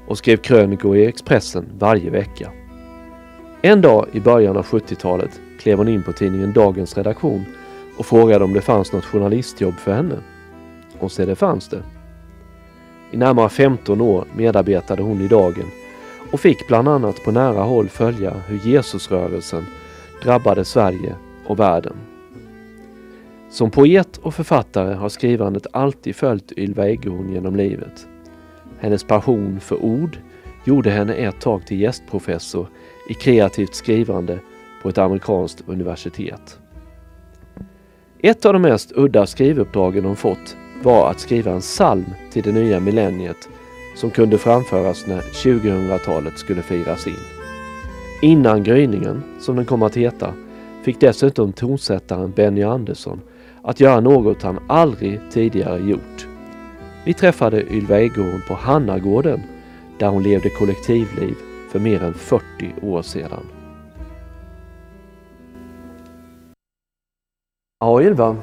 och 0.06 0.18
skrev 0.18 0.36
krönikor 0.36 0.96
i 0.96 1.06
Expressen 1.06 1.66
varje 1.78 2.10
vecka. 2.10 2.52
En 3.62 3.80
dag 3.80 4.06
i 4.12 4.20
början 4.20 4.56
av 4.56 4.66
70-talet 4.66 5.40
klev 5.60 5.78
hon 5.78 5.88
in 5.88 6.02
på 6.02 6.12
tidningen 6.12 6.52
Dagens 6.52 6.96
redaktion 6.96 7.44
och 7.98 8.06
frågade 8.06 8.44
om 8.44 8.52
det 8.52 8.60
fanns 8.60 8.92
något 8.92 9.04
journalistjobb 9.04 9.74
för 9.74 9.92
henne. 9.92 10.14
Och 10.98 11.12
se 11.12 11.24
det 11.24 11.36
fanns 11.36 11.68
det. 11.68 11.82
I 13.10 13.16
närmare 13.16 13.48
15 13.48 14.00
år 14.00 14.24
medarbetade 14.36 15.02
hon 15.02 15.20
i 15.20 15.28
Dagen 15.28 15.66
och 16.32 16.40
fick 16.40 16.68
bland 16.68 16.88
annat 16.88 17.24
på 17.24 17.30
nära 17.30 17.62
håll 17.62 17.88
följa 17.88 18.34
hur 18.46 18.60
Jesusrörelsen 18.72 19.66
drabbade 20.22 20.64
Sverige 20.64 21.14
och 21.46 21.58
världen. 21.58 21.96
Som 23.50 23.70
poet 23.70 24.16
och 24.16 24.34
författare 24.34 24.94
har 24.94 25.08
skrivandet 25.08 25.66
alltid 25.72 26.16
följt 26.16 26.52
Ylva 26.52 26.88
Eggehorn 26.88 27.32
genom 27.32 27.56
livet. 27.56 28.06
Hennes 28.80 29.04
passion 29.04 29.60
för 29.60 29.84
ord 29.84 30.18
gjorde 30.64 30.90
henne 30.90 31.14
ett 31.14 31.40
tag 31.40 31.66
till 31.66 31.80
gästprofessor 31.80 32.66
i 33.08 33.14
kreativt 33.14 33.74
skrivande 33.74 34.38
på 34.82 34.88
ett 34.88 34.98
amerikanskt 34.98 35.62
universitet. 35.66 36.58
Ett 38.20 38.44
av 38.44 38.52
de 38.52 38.62
mest 38.62 38.92
udda 38.94 39.26
skrivuppdragen 39.26 40.04
hon 40.04 40.16
fått 40.16 40.56
var 40.82 41.10
att 41.10 41.20
skriva 41.20 41.52
en 41.52 41.60
psalm 41.60 42.04
till 42.32 42.42
det 42.42 42.52
nya 42.52 42.80
millenniet 42.80 43.48
som 43.96 44.10
kunde 44.10 44.38
framföras 44.38 45.06
när 45.06 45.20
2000-talet 45.20 46.38
skulle 46.38 46.62
firas 46.62 47.06
in. 47.06 47.14
Innan 48.22 48.62
gryningen, 48.62 49.22
som 49.40 49.56
den 49.56 49.64
kom 49.64 49.82
att 49.82 49.96
heta, 49.96 50.34
fick 50.82 51.00
dessutom 51.00 51.52
tonsättaren 51.52 52.30
Benny 52.30 52.62
Andersson 52.62 53.20
att 53.62 53.80
göra 53.80 54.00
något 54.00 54.42
han 54.42 54.58
aldrig 54.68 55.20
tidigare 55.30 55.78
gjort. 55.78 56.26
Vi 57.04 57.14
träffade 57.14 57.72
Ylva 57.72 57.98
Eggehorn 57.98 58.42
på 58.48 58.54
Hannagården 58.54 59.42
där 59.98 60.08
hon 60.08 60.22
levde 60.22 60.48
kollektivliv 60.50 61.34
för 61.68 61.78
mer 61.78 62.02
än 62.02 62.14
40 62.14 62.42
år 62.82 63.02
sedan. 63.02 63.42
Ja, 67.80 68.02
Ylva, 68.02 68.36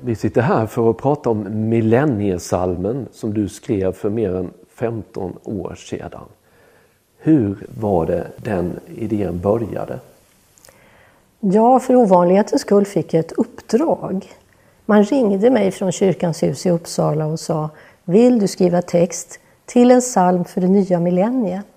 vi 0.00 0.14
sitter 0.14 0.42
här 0.42 0.66
för 0.66 0.90
att 0.90 0.96
prata 0.96 1.30
om 1.30 1.68
millenniesalmen 1.68 3.08
som 3.12 3.34
du 3.34 3.48
skrev 3.48 3.92
för 3.92 4.10
mer 4.10 4.34
än 4.34 4.50
15 4.74 5.38
år 5.42 5.74
sedan. 5.74 6.24
Hur 7.18 7.66
var 7.80 8.06
det 8.06 8.26
den 8.36 8.80
idén 8.96 9.40
började? 9.40 10.00
Ja, 11.40 11.80
för 11.80 11.96
ovanlighetens 11.96 12.62
skull 12.62 12.84
fick 12.84 13.14
jag 13.14 13.20
ett 13.20 13.32
uppdrag. 13.32 14.32
Man 14.86 15.04
ringde 15.04 15.50
mig 15.50 15.70
från 15.70 15.92
Kyrkans 15.92 16.42
hus 16.42 16.66
i 16.66 16.70
Uppsala 16.70 17.26
och 17.26 17.40
sa 17.40 17.70
Vill 18.04 18.38
du 18.38 18.48
skriva 18.48 18.82
text 18.82 19.40
till 19.66 19.90
en 19.90 20.00
psalm 20.00 20.44
för 20.44 20.60
det 20.60 20.68
nya 20.68 21.00
millenniet? 21.00 21.73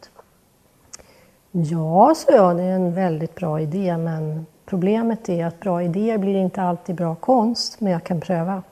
Ja, 1.65 2.15
sa 2.15 2.32
jag, 2.32 2.58
det 2.58 2.63
är 2.63 2.76
en 2.76 2.93
väldigt 2.93 3.36
bra 3.36 3.62
idé 3.62 3.98
men 3.98 4.46
problemet 4.65 5.30
är 5.30 5.46
att 5.46 5.60
bra 5.60 5.84
idéer 5.84 6.17
blir 6.17 6.36
inte 6.36 6.62
alltid 6.62 6.96
bra 6.96 7.15
konst, 7.15 7.82
men 7.82 7.93
jag 7.93 8.04
kan 8.04 8.22
pröva. 8.22 8.63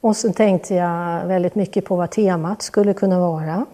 Och 0.00 0.16
så 0.16 0.32
tänkte 0.32 0.74
jag 0.74 1.26
väldigt 1.26 1.54
mycket 1.54 1.84
på 1.84 1.96
vad 1.96 2.10
temat 2.10 2.62
skulle 2.62 2.94
kunna 2.94 3.20
vara. 3.20 3.66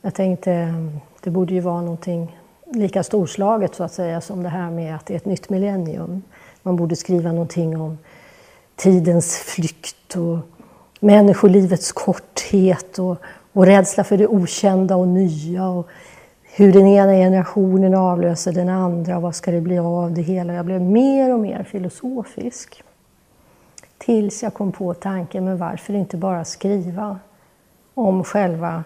Jag 0.00 0.14
tänkte 0.14 0.74
det 1.22 1.30
borde 1.30 1.54
ju 1.54 1.60
vara 1.60 1.80
någonting 1.80 2.38
lika 2.66 3.02
storslaget 3.02 3.74
så 3.74 3.84
att 3.84 3.92
säga 3.92 4.20
som 4.20 4.42
det 4.42 4.48
här 4.48 4.70
med 4.70 4.96
att 4.96 5.06
det 5.06 5.14
är 5.14 5.16
ett 5.16 5.24
nytt 5.24 5.50
millennium. 5.50 6.22
Man 6.62 6.76
borde 6.76 6.96
skriva 6.96 7.32
någonting 7.32 7.80
om 7.80 7.98
tidens 8.76 9.36
flykt 9.36 10.16
och 10.16 10.38
människolivets 11.00 11.92
korthet 11.92 12.98
och, 12.98 13.16
och 13.54 13.66
rädsla 13.66 14.04
för 14.04 14.16
det 14.16 14.26
okända 14.26 14.96
och 14.96 15.08
nya 15.08 15.68
och 15.68 15.88
hur 16.42 16.72
den 16.72 16.86
ena 16.86 17.12
generationen 17.12 17.94
avlöser 17.94 18.52
den 18.52 18.68
andra 18.68 19.16
och 19.16 19.22
vad 19.22 19.34
ska 19.34 19.50
det 19.50 19.60
bli 19.60 19.78
av 19.78 20.14
det 20.14 20.22
hela. 20.22 20.52
Jag 20.52 20.66
blev 20.66 20.80
mer 20.80 21.34
och 21.34 21.40
mer 21.40 21.62
filosofisk. 21.62 22.82
Tills 23.98 24.42
jag 24.42 24.54
kom 24.54 24.72
på 24.72 24.94
tanken, 24.94 25.44
men 25.44 25.58
varför 25.58 25.94
inte 25.94 26.16
bara 26.16 26.44
skriva 26.44 27.18
om 27.94 28.24
själva 28.24 28.84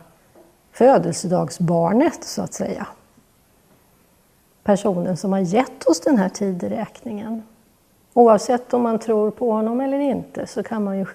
födelsedagsbarnet 0.73 2.25
så 2.25 2.43
att 2.43 2.55
säga. 2.55 2.87
Personen 4.63 5.17
som 5.17 5.33
har 5.33 5.41
gett 5.41 5.85
oss 5.85 6.01
den 6.01 6.17
här 6.17 6.29
tideräkningen. 6.29 7.43
Oavsett 8.15 8.75
om 8.75 8.83
man 8.83 8.99
tror 8.99 9.31
på 9.31 9.53
honom 9.53 9.81
eller 9.81 9.99
inte 9.99 10.47
så 10.47 10.63
kan 10.63 10.85
man 10.85 10.99
ju 10.99 11.07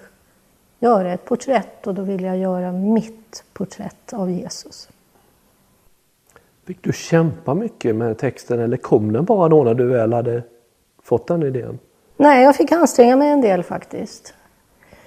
göra 0.78 1.12
ett 1.12 1.24
porträtt 1.24 1.86
och 1.86 1.94
då 1.94 2.02
vill 2.02 2.24
jag 2.24 2.36
göra 2.36 2.72
mitt 2.72 3.23
porträtt 3.52 4.12
av 4.12 4.30
Jesus. 4.30 4.88
Fick 6.66 6.82
du 6.82 6.92
kämpa 6.92 7.54
mycket 7.54 7.96
med 7.96 8.18
texten 8.18 8.60
eller 8.60 8.76
kom 8.76 9.12
den 9.12 9.24
bara 9.24 9.48
då 9.48 9.64
när 9.64 9.74
du 9.74 9.86
väl 9.86 10.12
hade 10.12 10.42
fått 11.02 11.26
den 11.26 11.42
idén? 11.42 11.78
Nej, 12.16 12.44
jag 12.44 12.56
fick 12.56 12.72
anstränga 12.72 13.16
mig 13.16 13.28
en 13.28 13.40
del 13.40 13.62
faktiskt. 13.62 14.34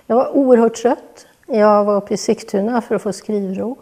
Jag 0.07 0.15
var 0.15 0.35
oerhört 0.35 0.75
trött. 0.75 1.27
Jag 1.47 1.83
var 1.83 1.95
uppe 1.95 2.13
i 2.13 2.17
Sigtuna 2.17 2.81
för 2.81 2.95
att 2.95 3.01
få 3.01 3.13
skrivro. 3.13 3.77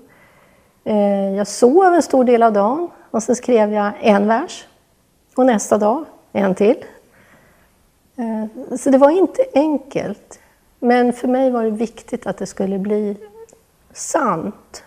Eh, 0.84 1.36
jag 1.36 1.48
sov 1.48 1.94
en 1.94 2.04
stor 2.04 2.24
del 2.24 2.44
av 2.44 2.54
dagen 2.54 2.90
och 3.12 3.24
sen 3.24 3.36
skrev 3.36 3.74
jag 3.74 3.92
en 4.02 4.28
vers. 4.28 4.68
Och 5.36 5.46
nästa 5.46 5.78
dag 5.78 6.06
en 6.32 6.56
till. 6.56 6.86
Eh, 8.16 8.76
så 8.78 8.90
det 8.90 8.98
var 8.98 9.10
inte 9.10 9.46
enkelt. 9.54 10.40
Men 10.80 11.14
för 11.14 11.28
mig 11.28 11.52
var 11.52 11.64
det 11.64 11.70
viktigt 11.70 12.28
att 12.28 12.38
det 12.38 12.46
skulle 12.46 12.80
bli 12.80 13.18
sant. 13.96 14.84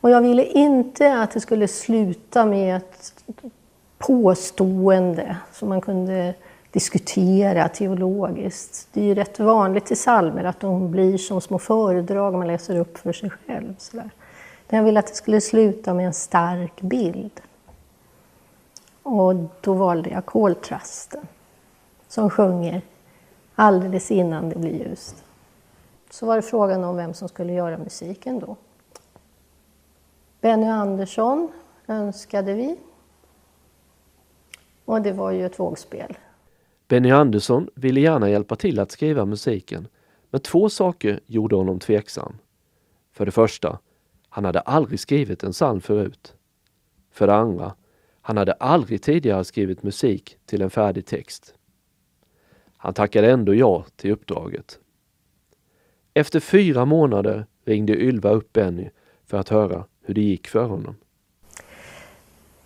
Och 0.00 0.10
jag 0.10 0.20
ville 0.20 0.44
inte 0.44 1.20
att 1.22 1.30
det 1.30 1.40
skulle 1.40 1.68
sluta 1.68 2.46
med 2.46 2.76
ett 2.76 3.14
påstående 3.98 5.36
som 5.52 5.68
man 5.68 5.80
kunde 5.80 6.34
diskutera 6.70 7.68
teologiskt. 7.68 8.88
Det 8.92 9.00
är 9.00 9.04
ju 9.04 9.14
rätt 9.14 9.38
vanligt 9.38 9.90
i 9.90 9.94
psalmer 9.94 10.44
att 10.44 10.60
de 10.60 10.90
blir 10.90 11.18
som 11.18 11.40
små 11.40 11.58
föredrag 11.58 12.34
man 12.34 12.46
läser 12.46 12.76
upp 12.76 12.98
för 12.98 13.12
sig 13.12 13.30
själv. 13.30 13.74
Sådär. 13.78 14.10
Jag 14.68 14.82
ville 14.82 15.00
att 15.00 15.06
det 15.06 15.14
skulle 15.14 15.40
sluta 15.40 15.94
med 15.94 16.06
en 16.06 16.14
stark 16.14 16.80
bild. 16.80 17.40
Och 19.02 19.34
då 19.60 19.72
valde 19.72 20.10
jag 20.10 20.26
koltrasten 20.26 21.26
som 22.08 22.30
sjunger 22.30 22.82
alldeles 23.54 24.10
innan 24.10 24.48
det 24.48 24.56
blir 24.56 24.88
ljust. 24.88 25.24
Så 26.10 26.26
var 26.26 26.36
det 26.36 26.42
frågan 26.42 26.84
om 26.84 26.96
vem 26.96 27.14
som 27.14 27.28
skulle 27.28 27.52
göra 27.52 27.78
musiken 27.78 28.38
då. 28.38 28.56
Benny 30.40 30.66
Andersson 30.66 31.52
önskade 31.86 32.54
vi. 32.54 32.76
Och 34.84 35.02
det 35.02 35.12
var 35.12 35.30
ju 35.30 35.46
ett 35.46 35.60
vågspel. 35.60 36.18
Benny 36.88 37.10
Andersson 37.10 37.68
ville 37.74 38.00
gärna 38.00 38.30
hjälpa 38.30 38.56
till 38.56 38.80
att 38.80 38.90
skriva 38.90 39.24
musiken, 39.24 39.88
men 40.30 40.40
två 40.40 40.68
saker 40.68 41.20
gjorde 41.26 41.56
honom 41.56 41.78
tveksam. 41.78 42.38
För 43.12 43.26
det 43.26 43.32
första, 43.32 43.78
han 44.28 44.44
hade 44.44 44.60
aldrig 44.60 45.00
skrivit 45.00 45.42
en 45.42 45.52
psalm 45.52 45.80
förut. 45.80 46.34
För 47.10 47.26
det 47.26 47.34
andra, 47.34 47.74
han 48.20 48.36
hade 48.36 48.52
aldrig 48.52 49.02
tidigare 49.02 49.44
skrivit 49.44 49.82
musik 49.82 50.38
till 50.46 50.62
en 50.62 50.70
färdig 50.70 51.06
text. 51.06 51.54
Han 52.76 52.94
tackade 52.94 53.30
ändå 53.30 53.54
ja 53.54 53.84
till 53.96 54.10
uppdraget. 54.10 54.78
Efter 56.18 56.40
fyra 56.40 56.84
månader 56.84 57.46
ringde 57.64 57.92
Ylva 57.92 58.30
upp 58.30 58.52
Benny 58.52 58.90
för 59.26 59.38
att 59.38 59.48
höra 59.48 59.84
hur 60.02 60.14
det 60.14 60.20
gick 60.20 60.48
för 60.48 60.64
honom. 60.64 60.96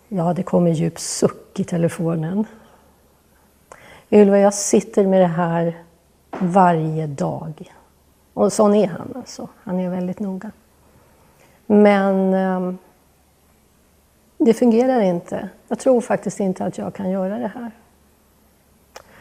Ja, 0.07 0.33
det 0.33 0.43
kom 0.43 0.67
en 0.67 0.73
djup 0.73 0.99
suck 0.99 1.59
i 1.59 1.63
telefonen. 1.63 2.45
Ylva, 4.11 4.39
jag 4.39 4.53
sitter 4.53 5.07
med 5.07 5.21
det 5.21 5.27
här 5.27 5.83
varje 6.39 7.07
dag. 7.07 7.73
Och 8.33 8.53
sån 8.53 8.73
är 8.73 8.87
han 8.87 9.13
alltså. 9.15 9.49
Han 9.63 9.79
är 9.79 9.89
väldigt 9.89 10.19
noga. 10.19 10.51
Men 11.65 12.33
eh, 12.33 12.73
det 14.37 14.53
fungerar 14.53 15.01
inte. 15.01 15.49
Jag 15.67 15.79
tror 15.79 16.01
faktiskt 16.01 16.39
inte 16.39 16.65
att 16.65 16.77
jag 16.77 16.93
kan 16.93 17.09
göra 17.09 17.37
det 17.37 17.51
här. 17.55 17.71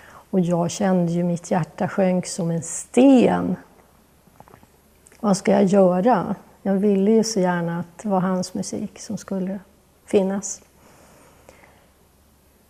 Och 0.04 0.40
jag 0.40 0.70
kände 0.70 1.12
ju 1.12 1.24
mitt 1.24 1.50
hjärta 1.50 1.88
sjönk 1.88 2.26
som 2.26 2.50
en 2.50 2.62
sten. 2.62 3.56
Vad 5.24 5.36
ska 5.36 5.52
jag 5.52 5.64
göra? 5.64 6.34
Jag 6.62 6.74
ville 6.74 7.10
ju 7.10 7.24
så 7.24 7.40
gärna 7.40 7.78
att 7.78 7.98
det 8.02 8.08
var 8.08 8.20
hans 8.20 8.54
musik 8.54 8.98
som 8.98 9.16
skulle 9.16 9.60
finnas. 10.06 10.62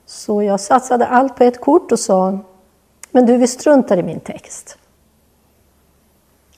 Så 0.07 0.43
jag 0.43 0.61
satsade 0.61 1.07
allt 1.07 1.37
på 1.37 1.45
ett 1.45 1.61
kort 1.61 1.93
och 1.93 1.99
sa, 1.99 2.39
men 3.11 3.27
du, 3.27 3.37
vi 3.37 3.47
struntar 3.47 3.97
i 3.97 4.03
min 4.03 4.21
text. 4.21 4.79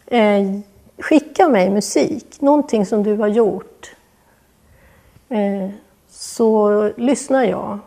Eh, 0.07 0.59
skicka 0.99 1.49
mig 1.49 1.71
musik, 1.71 2.41
någonting 2.41 2.87
som 2.87 3.03
du 3.03 3.17
har 3.17 3.29
gjort. 3.29 3.97
Eh, 5.29 5.71
så 6.09 6.83
lyssnar 6.97 7.45
jag 7.45 7.79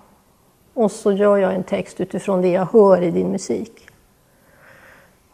och 0.74 0.92
så 0.92 1.12
gör 1.12 1.38
jag 1.38 1.54
en 1.54 1.64
text 1.64 2.00
utifrån 2.00 2.42
det 2.42 2.52
jag 2.52 2.68
hör 2.72 3.02
i 3.02 3.12
din 3.12 3.32
musik. 3.32 3.87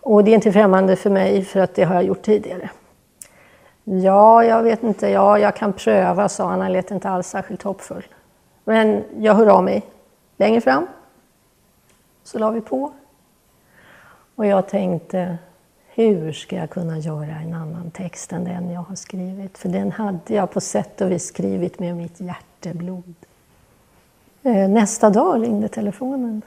Och 0.04 0.24
det 0.24 0.32
är 0.32 0.36
inte 0.36 0.52
främmande 0.52 0.96
för 0.96 1.10
mig 1.10 1.44
för 1.44 1.60
att 1.60 1.76
det 1.76 1.84
har 1.84 1.96
jag 1.96 2.04
gjort 2.04 2.22
tidigare. 2.22 2.70
Ja, 3.84 4.44
jag 4.44 4.64
vet 4.64 4.84
inte. 4.84 5.10
Ja, 5.10 5.40
jag 5.40 5.56
kan 5.56 5.74
pröva, 5.74 6.30
sa 6.30 6.50
han. 6.50 6.62
Han 6.62 6.74
lät 6.74 6.92
inte 6.92 7.10
alls 7.10 7.28
särskilt 7.28 7.64
hoppfull. 7.64 8.06
Men 8.64 9.04
jag 9.18 9.34
hör 9.34 9.48
av 9.48 9.64
mig 9.64 9.84
längre 10.38 10.62
fram. 10.62 10.88
Så 12.24 12.40
la 12.40 12.52
vi 12.52 12.62
på. 12.62 12.92
Och 14.36 14.46
jag 14.46 14.68
tänkte, 14.68 15.38
hur 15.88 16.32
ska 16.32 16.56
jag 16.56 16.70
kunna 16.70 16.98
göra 16.98 17.36
en 17.46 17.54
annan 17.54 17.92
text 17.92 18.34
än 18.34 18.44
den 18.44 18.70
jag 18.70 18.82
har 18.82 18.96
skrivit? 18.96 19.58
För 19.58 19.70
den 19.70 19.92
hade 19.92 20.34
jag 20.34 20.52
på 20.52 20.62
sätt 20.62 21.02
och 21.02 21.12
vis 21.12 21.28
skrivit 21.28 21.80
med 21.80 21.98
mitt 21.98 22.22
hjärteblod. 22.22 23.14
Eh, 24.44 24.70
nästa 24.70 25.10
dag 25.10 25.44
ringde 25.44 25.68
telefonen. 25.68 26.42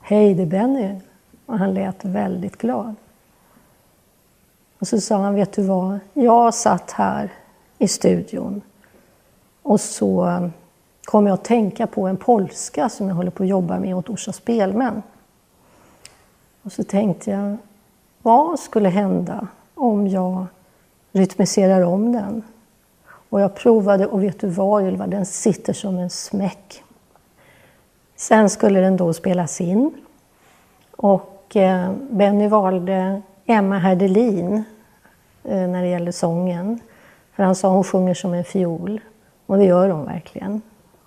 Hej, 0.00 0.34
det 0.34 0.42
är 0.42 0.46
Benny. 0.46 1.00
Och 1.46 1.58
han 1.58 1.74
lät 1.74 2.04
väldigt 2.04 2.58
glad. 2.58 2.94
Och 4.78 4.88
så 4.88 5.00
sa 5.00 5.16
han, 5.16 5.34
vet 5.34 5.52
du 5.52 5.62
vad? 5.62 5.98
Jag 6.14 6.54
satt 6.54 6.90
här 6.90 7.32
i 7.78 7.88
studion 7.88 8.62
och 9.62 9.80
så 9.80 10.40
kom 11.04 11.26
jag 11.26 11.34
att 11.34 11.44
tänka 11.44 11.86
på 11.86 12.06
en 12.06 12.16
polska 12.16 12.88
som 12.88 13.08
jag 13.08 13.14
håller 13.14 13.30
på 13.30 13.42
att 13.42 13.48
jobba 13.48 13.78
med 13.78 13.96
åt 13.96 14.10
Orsa 14.10 14.32
Spelmän. 14.32 15.02
Och 16.62 16.72
så 16.72 16.84
tänkte 16.84 17.30
jag, 17.30 17.56
vad 18.22 18.60
skulle 18.60 18.88
hända 18.88 19.48
om 19.74 20.08
jag 20.08 20.46
rytmiserar 21.12 21.82
om 21.82 22.12
den? 22.12 22.42
Och 23.04 23.40
jag 23.40 23.54
provade 23.54 24.06
och 24.06 24.22
vet 24.22 24.40
du 24.40 24.48
vad 24.48 24.84
Ylva, 24.84 25.06
den 25.06 25.26
sitter 25.26 25.72
som 25.72 25.98
en 25.98 26.10
smäck. 26.10 26.82
Sen 28.16 28.50
skulle 28.50 28.80
den 28.80 28.96
då 28.96 29.12
spelas 29.12 29.60
in 29.60 29.94
och 30.96 31.33
och 31.44 31.56
eh, 31.56 31.92
Benny 32.10 32.48
valde 32.48 33.22
Emma 33.46 33.78
Herdelin 33.78 34.64
eh, 35.44 35.68
när 35.68 35.82
det 35.82 35.88
gällde 35.88 36.12
sången. 36.12 36.80
För 37.36 37.42
han 37.42 37.54
sa 37.54 37.68
hon 37.68 37.84
sjunger 37.84 38.14
som 38.14 38.34
en 38.34 38.44
fiol. 38.44 39.00
Och 39.46 39.58
det 39.58 39.64
gör 39.64 39.88
hon 39.88 40.04
verkligen. 40.04 40.62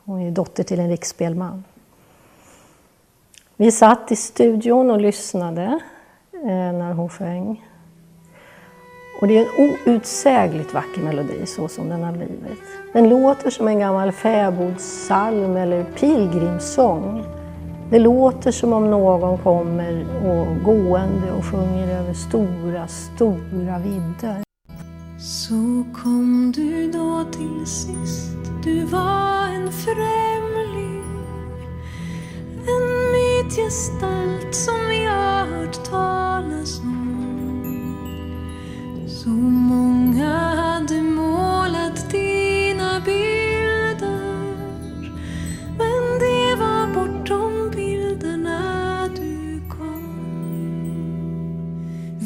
Hon 0.06 0.22
är 0.22 0.32
dotter 0.32 0.64
till 0.64 0.80
en 0.80 0.90
riksspelman. 0.90 1.64
Vi 3.56 3.72
satt 3.72 4.12
i 4.12 4.16
studion 4.16 4.92
och 4.92 5.02
lyssnade 5.02 5.80
eh, 6.34 6.74
när 6.74 6.94
hon 6.94 7.10
sjöng. 7.10 7.66
Och 9.22 9.28
det 9.28 9.38
är 9.38 9.42
en 9.42 9.94
outsägligt 9.94 10.74
vacker 10.74 11.02
melodi 11.02 11.46
så 11.46 11.68
som 11.68 11.90
den 11.90 12.04
har 12.04 12.12
blivit. 12.12 12.64
Den 12.94 13.10
låter 13.10 13.50
som 13.50 13.68
en 13.68 13.80
gammal 13.80 14.12
fäbodsalm 14.12 15.58
eller 15.58 15.84
pilgrimssång. 15.84 17.24
Det 17.90 18.00
låter 18.00 18.52
som 18.52 18.74
om 18.74 18.92
någon 18.92 19.38
kommer 19.38 20.06
och 20.26 20.64
gående 20.64 21.32
och 21.32 21.46
sjunger 21.46 21.88
över 21.88 22.14
stora, 22.14 22.88
stora 22.88 23.80
vidder. 23.80 24.44
Så 25.20 25.84
kom 26.02 26.52
du 26.56 26.92
då 26.92 27.24
till 27.32 27.66
sist, 27.66 28.38
du 28.64 28.84
var 28.86 29.48
en 29.48 29.72
främling. 29.72 31.04
En 32.68 33.12
mytgestalt 33.12 34.56
som 34.56 34.94
jag 35.04 35.46
hört 35.46 35.84
talas 35.90 36.80
om. 36.80 37.08
Så 39.08 39.30
många 39.30 40.56
hade 40.56 41.07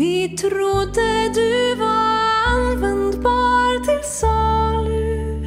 Vi 0.01 0.29
trodde 0.29 1.29
du 1.33 1.75
var 1.75 2.47
användbar 2.47 3.85
till 3.85 4.03
salu. 4.09 5.45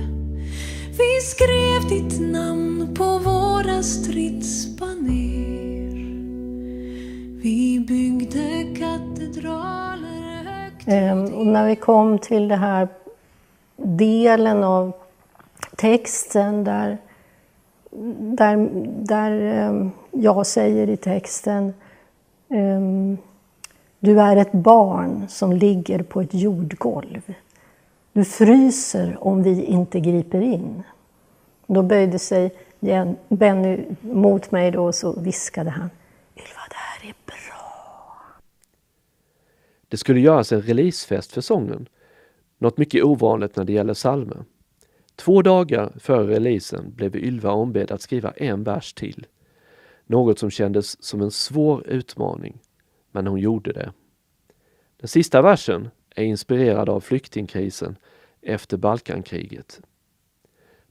Vi 0.98 1.20
skrev 1.20 1.88
ditt 1.88 2.20
namn 2.20 2.94
på 2.94 3.18
våra 3.18 3.82
stridsbaner. 3.82 5.94
Vi 7.42 7.84
byggde 7.88 8.76
katedraler 8.78 10.44
högt 10.44 10.88
Ehm, 10.88 11.34
Och 11.34 11.46
när 11.46 11.66
vi 11.66 11.76
kom 11.76 12.18
till 12.18 12.48
den 12.48 12.58
här 12.58 12.88
delen 13.76 14.64
av 14.64 14.92
texten 15.76 16.64
där, 16.64 16.98
där, 18.18 18.68
där 19.04 19.30
ehm, 19.30 19.90
jag 20.10 20.46
säger 20.46 20.90
i 20.90 20.96
texten 20.96 21.74
ehm, 22.50 23.18
du 24.04 24.20
är 24.20 24.36
ett 24.36 24.52
barn 24.52 25.28
som 25.28 25.52
ligger 25.52 26.02
på 26.02 26.20
ett 26.20 26.34
jordgolv. 26.34 27.34
Du 28.12 28.24
fryser 28.24 29.16
om 29.20 29.42
vi 29.42 29.64
inte 29.64 30.00
griper 30.00 30.40
in. 30.40 30.82
Då 31.66 31.82
böjde 31.82 32.18
sig 32.18 32.54
Benny 33.28 33.84
mot 34.00 34.50
mig 34.50 34.70
då 34.70 34.84
och 34.84 34.94
så 34.94 35.20
viskade 35.20 35.70
han 35.70 35.90
Ylva, 36.36 36.60
det 36.70 36.76
här 36.76 37.08
är 37.08 37.14
bra. 37.26 38.22
Det 39.88 39.96
skulle 39.96 40.20
göras 40.20 40.52
en 40.52 40.62
releasefest 40.62 41.32
för 41.32 41.40
sången. 41.40 41.88
Något 42.58 42.78
mycket 42.78 43.04
ovanligt 43.04 43.56
när 43.56 43.64
det 43.64 43.72
gäller 43.72 43.94
psalmer. 43.94 44.44
Två 45.16 45.42
dagar 45.42 45.92
före 46.00 46.34
releasen 46.34 46.92
blev 46.96 47.16
Ylva 47.16 47.52
ombedd 47.52 47.90
att 47.90 48.02
skriva 48.02 48.30
en 48.30 48.64
vers 48.64 48.92
till. 48.92 49.26
Något 50.06 50.38
som 50.38 50.50
kändes 50.50 51.04
som 51.04 51.20
en 51.20 51.30
svår 51.30 51.86
utmaning. 51.86 52.58
Men 53.14 53.26
hon 53.26 53.40
gjorde 53.40 53.72
det. 53.72 53.92
Den 54.96 55.08
sista 55.08 55.42
versen 55.42 55.90
är 56.14 56.24
inspirerad 56.24 56.88
av 56.88 57.00
flyktingkrisen 57.00 57.96
efter 58.42 58.76
Balkankriget. 58.76 59.80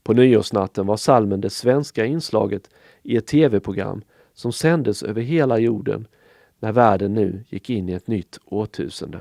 På 0.02 0.12
nyårsnatten 0.12 0.86
var 0.86 0.96
salmen 0.96 1.40
det 1.40 1.50
svenska 1.50 2.04
inslaget 2.04 2.70
i 3.02 3.16
ett 3.16 3.26
tv-program 3.26 4.02
som 4.32 4.52
sändes 4.52 5.02
över 5.02 5.22
hela 5.22 5.58
jorden 5.58 6.06
när 6.58 6.72
världen 6.72 7.14
nu 7.14 7.44
gick 7.48 7.70
in 7.70 7.88
i 7.88 7.92
ett 7.92 8.06
nytt 8.06 8.38
årtusende. 8.44 9.18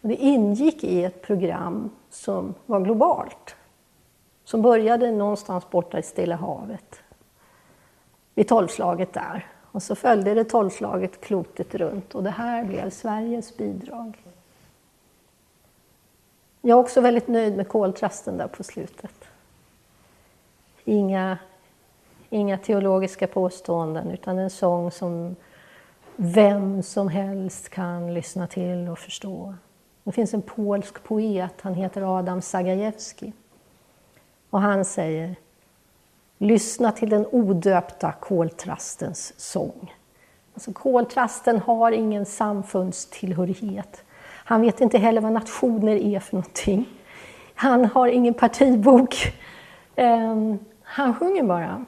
Och 0.00 0.08
det 0.08 0.16
ingick 0.16 0.84
i 0.84 1.04
ett 1.04 1.22
program 1.22 1.90
som 2.10 2.54
var 2.66 2.80
globalt. 2.80 3.56
Som 4.44 4.62
började 4.62 5.12
någonstans 5.12 5.70
borta 5.70 5.98
i 5.98 6.02
Stilla 6.02 6.36
havet. 6.36 7.02
Vid 8.34 8.48
tolvslaget 8.48 9.12
där. 9.12 9.57
Och 9.78 9.82
så 9.82 9.94
följde 9.94 10.34
det 10.34 10.44
tolvslaget 10.44 11.20
klotet 11.20 11.74
runt 11.74 12.14
och 12.14 12.22
det 12.22 12.30
här 12.30 12.64
blev 12.64 12.90
Sveriges 12.90 13.56
bidrag. 13.56 14.24
Jag 16.60 16.78
är 16.78 16.80
också 16.80 17.00
väldigt 17.00 17.28
nöjd 17.28 17.56
med 17.56 17.68
koltrasten 17.68 18.36
där 18.36 18.48
på 18.48 18.62
slutet. 18.62 19.24
Inga, 20.84 21.38
inga 22.30 22.58
teologiska 22.58 23.26
påståenden 23.26 24.10
utan 24.10 24.38
en 24.38 24.50
sång 24.50 24.90
som 24.90 25.36
vem 26.16 26.82
som 26.82 27.08
helst 27.08 27.68
kan 27.68 28.14
lyssna 28.14 28.46
till 28.46 28.88
och 28.88 28.98
förstå. 28.98 29.54
Det 30.04 30.12
finns 30.12 30.34
en 30.34 30.42
polsk 30.42 31.02
poet, 31.04 31.54
han 31.60 31.74
heter 31.74 32.18
Adam 32.18 32.42
Zagajewski. 32.42 33.32
Och 34.50 34.60
han 34.60 34.84
säger 34.84 35.36
Lyssna 36.38 36.92
till 36.92 37.10
den 37.10 37.26
odöpta 37.30 38.12
koltrastens 38.12 39.34
sång. 39.36 39.94
Alltså, 40.54 40.72
koltrasten 40.72 41.58
har 41.58 41.92
ingen 41.92 42.26
samfundstillhörighet. 42.26 44.04
Han 44.44 44.60
vet 44.60 44.80
inte 44.80 44.98
heller 44.98 45.20
vad 45.20 45.32
nationer 45.32 45.96
är 45.96 46.20
för 46.20 46.36
någonting. 46.36 46.88
Han 47.54 47.84
har 47.84 48.08
ingen 48.08 48.34
partibok. 48.34 49.16
Ehm, 49.96 50.58
han 50.82 51.14
sjunger 51.14 51.42
bara. 51.42 51.84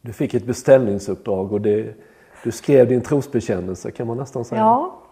Du 0.00 0.12
fick 0.12 0.34
ett 0.34 0.46
beställningsuppdrag 0.46 1.52
och 1.52 1.60
det, 1.60 1.94
du 2.44 2.52
skrev 2.52 2.88
din 2.88 3.00
trosbekännelse 3.00 3.90
kan 3.90 4.06
man 4.06 4.16
nästan 4.16 4.44
säga. 4.44 4.60
Ja, 4.60 5.02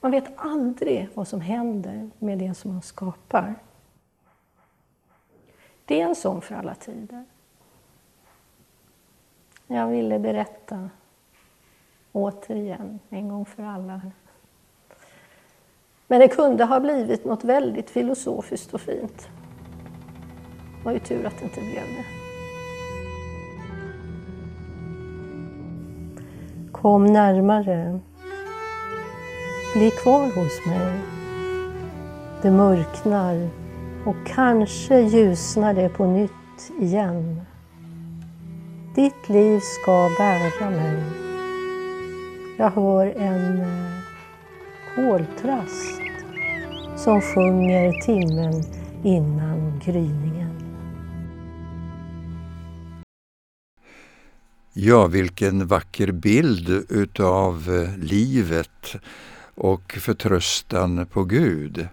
man 0.00 0.10
vet 0.10 0.24
aldrig 0.36 1.08
vad 1.14 1.28
som 1.28 1.40
händer 1.40 2.10
med 2.18 2.38
det 2.38 2.54
som 2.54 2.72
man 2.72 2.82
skapar. 2.82 3.54
Det 5.90 6.00
är 6.00 6.08
en 6.08 6.14
sång 6.14 6.40
för 6.40 6.54
alla 6.54 6.74
tider. 6.74 7.24
Jag 9.66 9.88
ville 9.88 10.18
berätta 10.18 10.90
återigen, 12.12 13.00
en 13.08 13.28
gång 13.28 13.44
för 13.44 13.62
alla. 13.62 14.00
Men 16.06 16.20
det 16.20 16.28
kunde 16.28 16.64
ha 16.64 16.80
blivit 16.80 17.24
något 17.24 17.44
väldigt 17.44 17.90
filosofiskt 17.90 18.74
och 18.74 18.80
fint. 18.80 19.28
Det 20.78 20.84
var 20.84 20.92
ju 20.92 20.98
tur 20.98 21.26
att 21.26 21.38
det 21.38 21.44
inte 21.44 21.60
blev 21.60 21.84
det. 21.96 22.04
Kom 26.72 27.06
närmare. 27.06 28.00
Bli 29.74 29.90
kvar 29.90 30.24
hos 30.24 30.66
mig. 30.66 31.00
Det 32.42 32.50
mörknar 32.50 33.50
och 34.04 34.16
kanske 34.26 35.00
ljusnar 35.00 35.74
det 35.74 35.88
på 35.88 36.06
nytt 36.06 36.72
igen. 36.80 37.40
Ditt 38.94 39.28
liv 39.28 39.60
ska 39.60 40.10
bära 40.18 40.70
mig. 40.70 41.02
Jag 42.58 42.70
hör 42.70 43.06
en 43.06 43.60
eh, 43.60 43.66
koltrast 44.94 46.00
som 46.96 47.20
sjunger 47.20 47.92
timmen 47.92 48.64
innan 49.04 49.80
gryningen. 49.84 50.30
Ja, 54.72 55.06
vilken 55.06 55.66
vacker 55.66 56.12
bild 56.12 56.68
utav 56.88 57.68
eh, 57.68 57.98
livet 57.98 58.96
och 59.54 59.92
förtröstan 60.00 61.06
på 61.06 61.24
Gud. 61.24 61.88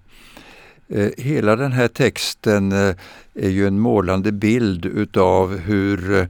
Eh, 0.90 1.10
hela 1.18 1.56
den 1.56 1.72
här 1.72 1.88
texten 1.88 2.72
eh, 2.72 2.96
är 3.34 3.50
ju 3.50 3.68
en 3.68 3.80
målande 3.80 4.32
bild 4.32 4.86
utav 4.86 5.58
hur 5.58 6.28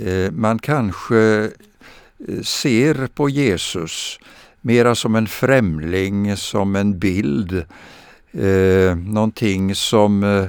eh, 0.00 0.30
man 0.30 0.58
kanske 0.58 1.50
ser 2.42 3.06
på 3.06 3.28
Jesus 3.28 4.18
mera 4.60 4.94
som 4.94 5.14
en 5.14 5.26
främling, 5.26 6.36
som 6.36 6.76
en 6.76 6.98
bild, 6.98 7.64
någonting 9.06 9.74
som 9.74 10.48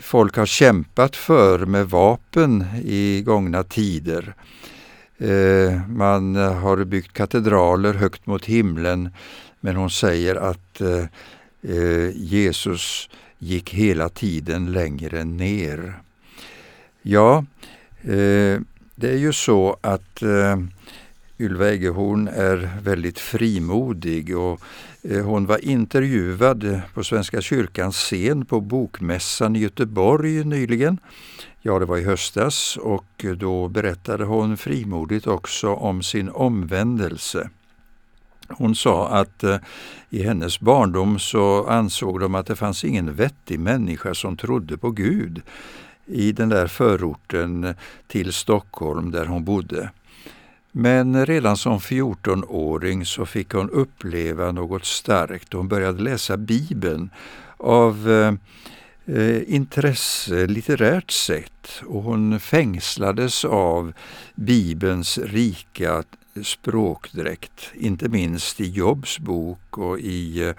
folk 0.00 0.36
har 0.36 0.46
kämpat 0.46 1.16
för 1.16 1.66
med 1.66 1.90
vapen 1.90 2.64
i 2.84 3.22
gångna 3.26 3.62
tider. 3.62 4.34
Eh, 5.22 5.88
man 5.88 6.36
har 6.36 6.84
byggt 6.84 7.12
katedraler 7.12 7.94
högt 7.94 8.26
mot 8.26 8.44
himlen 8.44 9.10
men 9.60 9.76
hon 9.76 9.90
säger 9.90 10.36
att 10.36 10.80
eh, 10.80 11.04
eh, 11.62 12.16
Jesus 12.16 13.08
gick 13.38 13.74
hela 13.74 14.08
tiden 14.08 14.72
längre 14.72 15.24
ner. 15.24 15.94
Ja, 17.02 17.44
eh, 18.02 18.60
det 18.94 19.10
är 19.10 19.18
ju 19.18 19.32
så 19.32 19.76
att 19.80 20.22
eh, 20.22 20.56
Ylva 21.38 21.70
Eggehorn 21.70 22.28
är 22.28 22.70
väldigt 22.82 23.18
frimodig 23.18 24.38
och 24.38 24.60
eh, 25.02 25.24
hon 25.24 25.46
var 25.46 25.64
intervjuad 25.64 26.80
på 26.94 27.04
Svenska 27.04 27.40
kyrkans 27.40 27.96
scen 27.96 28.44
på 28.44 28.60
Bokmässan 28.60 29.56
i 29.56 29.58
Göteborg 29.58 30.44
nyligen 30.44 30.98
Ja, 31.64 31.78
det 31.78 31.84
var 31.84 31.98
i 31.98 32.04
höstas 32.04 32.76
och 32.76 33.24
då 33.36 33.68
berättade 33.68 34.24
hon 34.24 34.56
frimodigt 34.56 35.26
också 35.26 35.68
om 35.68 36.02
sin 36.02 36.28
omvändelse. 36.28 37.50
Hon 38.58 38.74
sa 38.74 39.08
att 39.08 39.44
eh, 39.44 39.56
i 40.10 40.22
hennes 40.22 40.60
barndom 40.60 41.18
så 41.18 41.66
ansåg 41.66 42.20
de 42.20 42.34
att 42.34 42.46
det 42.46 42.56
fanns 42.56 42.84
ingen 42.84 43.14
vettig 43.14 43.60
människa 43.60 44.14
som 44.14 44.36
trodde 44.36 44.76
på 44.76 44.90
Gud 44.90 45.42
i 46.06 46.32
den 46.32 46.48
där 46.48 46.66
förorten 46.66 47.74
till 48.06 48.32
Stockholm 48.32 49.10
där 49.10 49.26
hon 49.26 49.44
bodde. 49.44 49.90
Men 50.72 51.26
redan 51.26 51.56
som 51.56 51.78
14-åring 51.78 53.06
så 53.06 53.26
fick 53.26 53.52
hon 53.52 53.70
uppleva 53.70 54.52
något 54.52 54.84
starkt. 54.84 55.52
Hon 55.52 55.68
började 55.68 56.02
läsa 56.02 56.36
Bibeln 56.36 57.10
av 57.56 58.10
eh, 58.10 58.26
eh, 58.26 58.34
Eh, 59.06 59.54
intresse 59.54 60.46
litterärt 60.46 61.10
sett 61.10 61.82
och 61.86 62.02
hon 62.02 62.40
fängslades 62.40 63.44
av 63.44 63.92
Bibelns 64.34 65.18
rika 65.18 66.02
språkdräkt, 66.42 67.70
inte 67.74 68.08
minst 68.08 68.60
i 68.60 68.70
Jobs 68.70 69.18
bok 69.18 69.78
och 69.78 69.98
i 69.98 70.54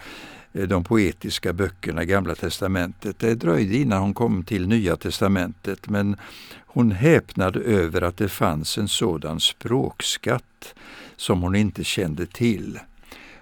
eh, 0.54 0.68
de 0.68 0.84
poetiska 0.84 1.54
böckerna 1.54 2.04
i 2.04 2.06
Gamla 2.06 2.36
testamentet. 2.36 3.20
Det 3.20 3.36
dröjde 3.36 3.78
innan 3.78 4.02
hon 4.02 4.14
kom 4.14 4.44
till 4.44 4.68
Nya 4.68 4.96
testamentet 4.96 5.90
men 5.90 6.16
hon 6.66 6.92
häpnade 6.92 7.60
över 7.60 8.02
att 8.02 8.18
det 8.18 8.30
fanns 8.30 8.78
en 8.78 8.88
sådan 8.88 9.40
språkskatt 9.40 10.76
som 11.16 11.42
hon 11.42 11.56
inte 11.56 11.84
kände 11.84 12.26
till. 12.26 12.80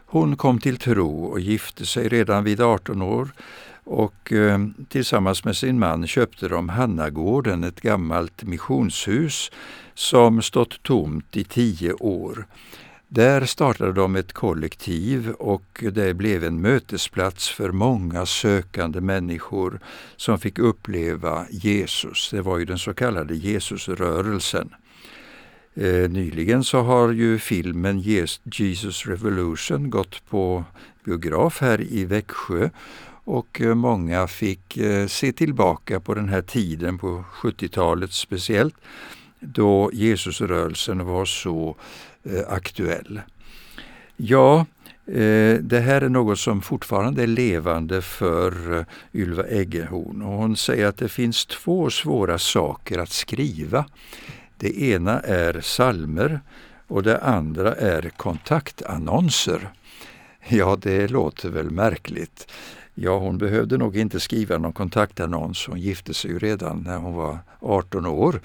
Hon 0.05 0.37
kom 0.37 0.59
till 0.59 0.77
tro 0.77 1.23
och 1.23 1.39
gifte 1.39 1.85
sig 1.85 2.09
redan 2.09 2.43
vid 2.43 2.61
18 2.61 3.01
år 3.01 3.29
och 3.83 4.31
eh, 4.33 4.59
tillsammans 4.89 5.43
med 5.43 5.57
sin 5.57 5.79
man 5.79 6.07
köpte 6.07 6.47
de 6.47 6.69
Hannagården, 6.69 7.63
ett 7.63 7.81
gammalt 7.81 8.43
missionshus 8.43 9.51
som 9.93 10.41
stått 10.41 10.83
tomt 10.83 11.37
i 11.37 11.43
tio 11.43 11.93
år. 11.93 12.45
Där 13.07 13.45
startade 13.45 13.93
de 13.93 14.15
ett 14.15 14.33
kollektiv 14.33 15.31
och 15.31 15.83
det 15.91 16.13
blev 16.13 16.43
en 16.43 16.61
mötesplats 16.61 17.49
för 17.49 17.71
många 17.71 18.25
sökande 18.25 19.01
människor 19.01 19.79
som 20.15 20.39
fick 20.39 20.59
uppleva 20.59 21.45
Jesus. 21.49 22.29
Det 22.31 22.41
var 22.41 22.57
ju 22.57 22.65
den 22.65 22.79
så 22.79 22.93
kallade 22.93 23.35
Jesusrörelsen. 23.35 24.69
Eh, 25.73 26.09
nyligen 26.09 26.63
så 26.63 26.81
har 26.81 27.11
ju 27.11 27.39
filmen 27.39 27.99
Jesus 28.43 29.05
Revolution 29.07 29.89
gått 29.89 30.29
på 30.29 30.63
biograf 31.05 31.61
här 31.61 31.81
i 31.81 32.05
Växjö 32.05 32.69
och 33.23 33.61
eh, 33.61 33.75
många 33.75 34.27
fick 34.27 34.77
eh, 34.77 35.07
se 35.07 35.31
tillbaka 35.31 35.99
på 35.99 36.13
den 36.13 36.29
här 36.29 36.41
tiden, 36.41 36.97
på 36.97 37.23
70-talet 37.33 38.11
speciellt, 38.11 38.75
då 39.39 39.89
Jesusrörelsen 39.93 41.05
var 41.05 41.25
så 41.25 41.75
eh, 42.23 42.53
aktuell. 42.53 43.21
Ja, 44.17 44.65
det 45.61 45.83
här 45.85 46.01
är 46.01 46.09
något 46.09 46.39
som 46.39 46.61
fortfarande 46.61 47.23
är 47.23 47.27
levande 47.27 48.01
för 48.01 48.85
Ylva 49.13 49.43
Eggehorn 49.43 50.21
och 50.21 50.37
hon 50.37 50.57
säger 50.57 50.85
att 50.85 50.97
det 50.97 51.09
finns 51.09 51.45
två 51.45 51.89
svåra 51.89 52.37
saker 52.37 52.99
att 52.99 53.09
skriva. 53.09 53.85
Det 54.57 54.81
ena 54.81 55.19
är 55.19 55.61
salmer 55.61 56.39
och 56.87 57.03
det 57.03 57.21
andra 57.21 57.75
är 57.75 58.09
kontaktannonser. 58.17 59.69
Ja, 60.47 60.77
det 60.81 61.07
låter 61.07 61.49
väl 61.49 61.71
märkligt. 61.71 62.51
Ja, 62.95 63.17
hon 63.17 63.37
behövde 63.37 63.77
nog 63.77 63.97
inte 63.97 64.19
skriva 64.19 64.57
någon 64.57 64.73
kontaktannons. 64.73 65.67
Hon 65.67 65.79
gifte 65.79 66.13
sig 66.13 66.31
ju 66.31 66.39
redan 66.39 66.83
när 66.85 66.97
hon 66.97 67.13
var 67.13 67.37
18 67.59 68.05
år. 68.05 68.41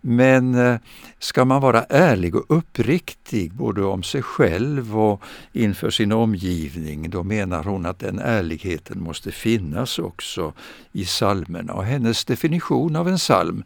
Men 0.00 0.54
eh, 0.54 0.76
ska 1.18 1.44
man 1.44 1.62
vara 1.62 1.82
ärlig 1.82 2.34
och 2.34 2.44
uppriktig 2.48 3.52
både 3.52 3.84
om 3.84 4.02
sig 4.02 4.22
själv 4.22 4.98
och 4.98 5.22
inför 5.52 5.90
sin 5.90 6.12
omgivning, 6.12 7.10
då 7.10 7.22
menar 7.22 7.64
hon 7.64 7.86
att 7.86 7.98
den 7.98 8.18
ärligheten 8.18 9.02
måste 9.02 9.32
finnas 9.32 9.98
också 9.98 10.52
i 10.92 11.04
psalmerna. 11.04 11.72
Och 11.72 11.84
hennes 11.84 12.24
definition 12.24 12.96
av 12.96 13.08
en 13.08 13.16
psalm, 13.16 13.62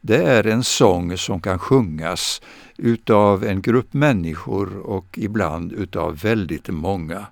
det 0.00 0.24
är 0.24 0.46
en 0.46 0.64
sång 0.64 1.18
som 1.18 1.40
kan 1.40 1.58
sjungas 1.58 2.42
utav 2.76 3.44
en 3.44 3.62
grupp 3.62 3.92
människor 3.92 4.76
och 4.76 5.18
ibland 5.18 5.72
utav 5.72 6.16
väldigt 6.16 6.68
många. 6.68 7.26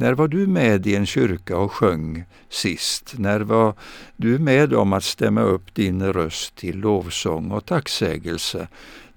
När 0.00 0.12
var 0.12 0.28
du 0.28 0.46
med 0.46 0.86
i 0.86 0.96
en 0.96 1.06
kyrka 1.06 1.56
och 1.56 1.72
sjöng 1.72 2.24
sist? 2.48 3.14
När 3.18 3.40
var 3.40 3.74
du 4.16 4.38
med 4.38 4.74
om 4.74 4.92
att 4.92 5.04
stämma 5.04 5.40
upp 5.42 5.74
din 5.74 6.12
röst 6.12 6.56
till 6.56 6.78
lovsång 6.78 7.50
och 7.50 7.66
tacksägelse? 7.66 8.68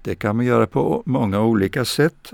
Det 0.02 0.14
kan 0.14 0.36
man 0.36 0.46
göra 0.46 0.66
på 0.66 1.02
många 1.06 1.40
olika 1.40 1.84
sätt. 1.84 2.32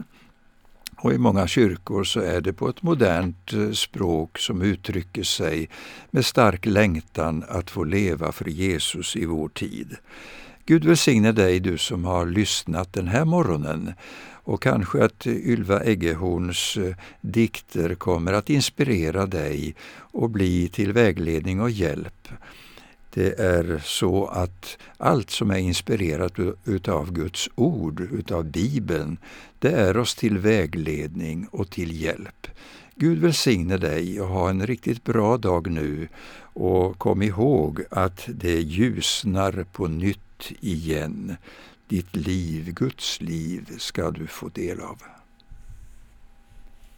Och 0.97 1.13
i 1.13 1.19
många 1.19 1.47
kyrkor 1.47 2.05
så 2.05 2.21
är 2.21 2.41
det 2.41 2.53
på 2.53 2.69
ett 2.69 2.83
modernt 2.83 3.53
eh, 3.53 3.71
språk 3.71 4.39
som 4.39 4.63
uttrycker 4.63 5.23
sig 5.23 5.69
med 6.11 6.25
stark 6.25 6.67
längtan 6.67 7.45
att 7.49 7.71
få 7.71 7.85
leva 7.85 8.33
för 8.33 8.49
Jesus 8.49 9.17
i 9.17 9.25
vår 9.25 9.49
tid. 9.49 9.97
Gud 10.71 10.85
välsigne 10.85 11.33
dig 11.33 11.61
du 11.61 11.79
som 11.79 12.05
har 12.05 12.27
lyssnat 12.27 12.93
den 12.93 13.09
här 13.09 13.25
morgonen 13.25 13.93
och 14.33 14.63
kanske 14.63 15.05
att 15.05 15.27
Ylva 15.27 15.81
Eggehorns 15.81 16.77
eh, 16.77 16.97
dikter 17.21 17.95
kommer 17.95 18.33
att 18.33 18.51
inspirera 18.51 19.27
dig 19.27 19.75
och 19.97 20.31
bli 20.31 20.69
till 20.69 20.93
vägledning 20.93 21.61
och 21.61 21.71
hjälp. 21.71 22.29
Det 23.15 23.39
är 23.39 23.83
så 23.85 24.27
att 24.27 24.79
allt 24.97 25.31
som 25.31 25.51
är 25.51 25.59
inspirerat 25.59 26.33
utav 26.65 27.13
Guds 27.13 27.49
ord, 27.55 28.01
utav 28.01 28.45
Bibeln, 28.45 29.19
det 29.59 29.73
är 29.73 29.97
oss 29.97 30.15
till 30.15 30.39
vägledning 30.39 31.47
och 31.51 31.71
till 31.71 32.03
hjälp. 32.03 32.47
Gud 32.95 33.19
välsigne 33.19 33.77
dig 33.77 34.21
och 34.21 34.29
ha 34.29 34.51
en 34.51 34.67
riktigt 34.67 35.05
bra 35.05 35.37
dag 35.37 35.71
nu 35.71 36.09
och 36.53 36.99
kom 36.99 37.23
ihåg 37.23 37.83
att 37.91 38.25
det 38.29 38.61
ljusnar 38.61 39.67
på 39.73 39.87
nytt 39.87 40.21
igen. 40.61 41.37
Ditt 41.89 42.17
liv, 42.17 42.73
Guds 42.75 43.21
liv, 43.21 43.79
ska 43.79 44.11
du 44.11 44.27
få 44.27 44.49
del 44.49 44.81
av. 44.81 45.03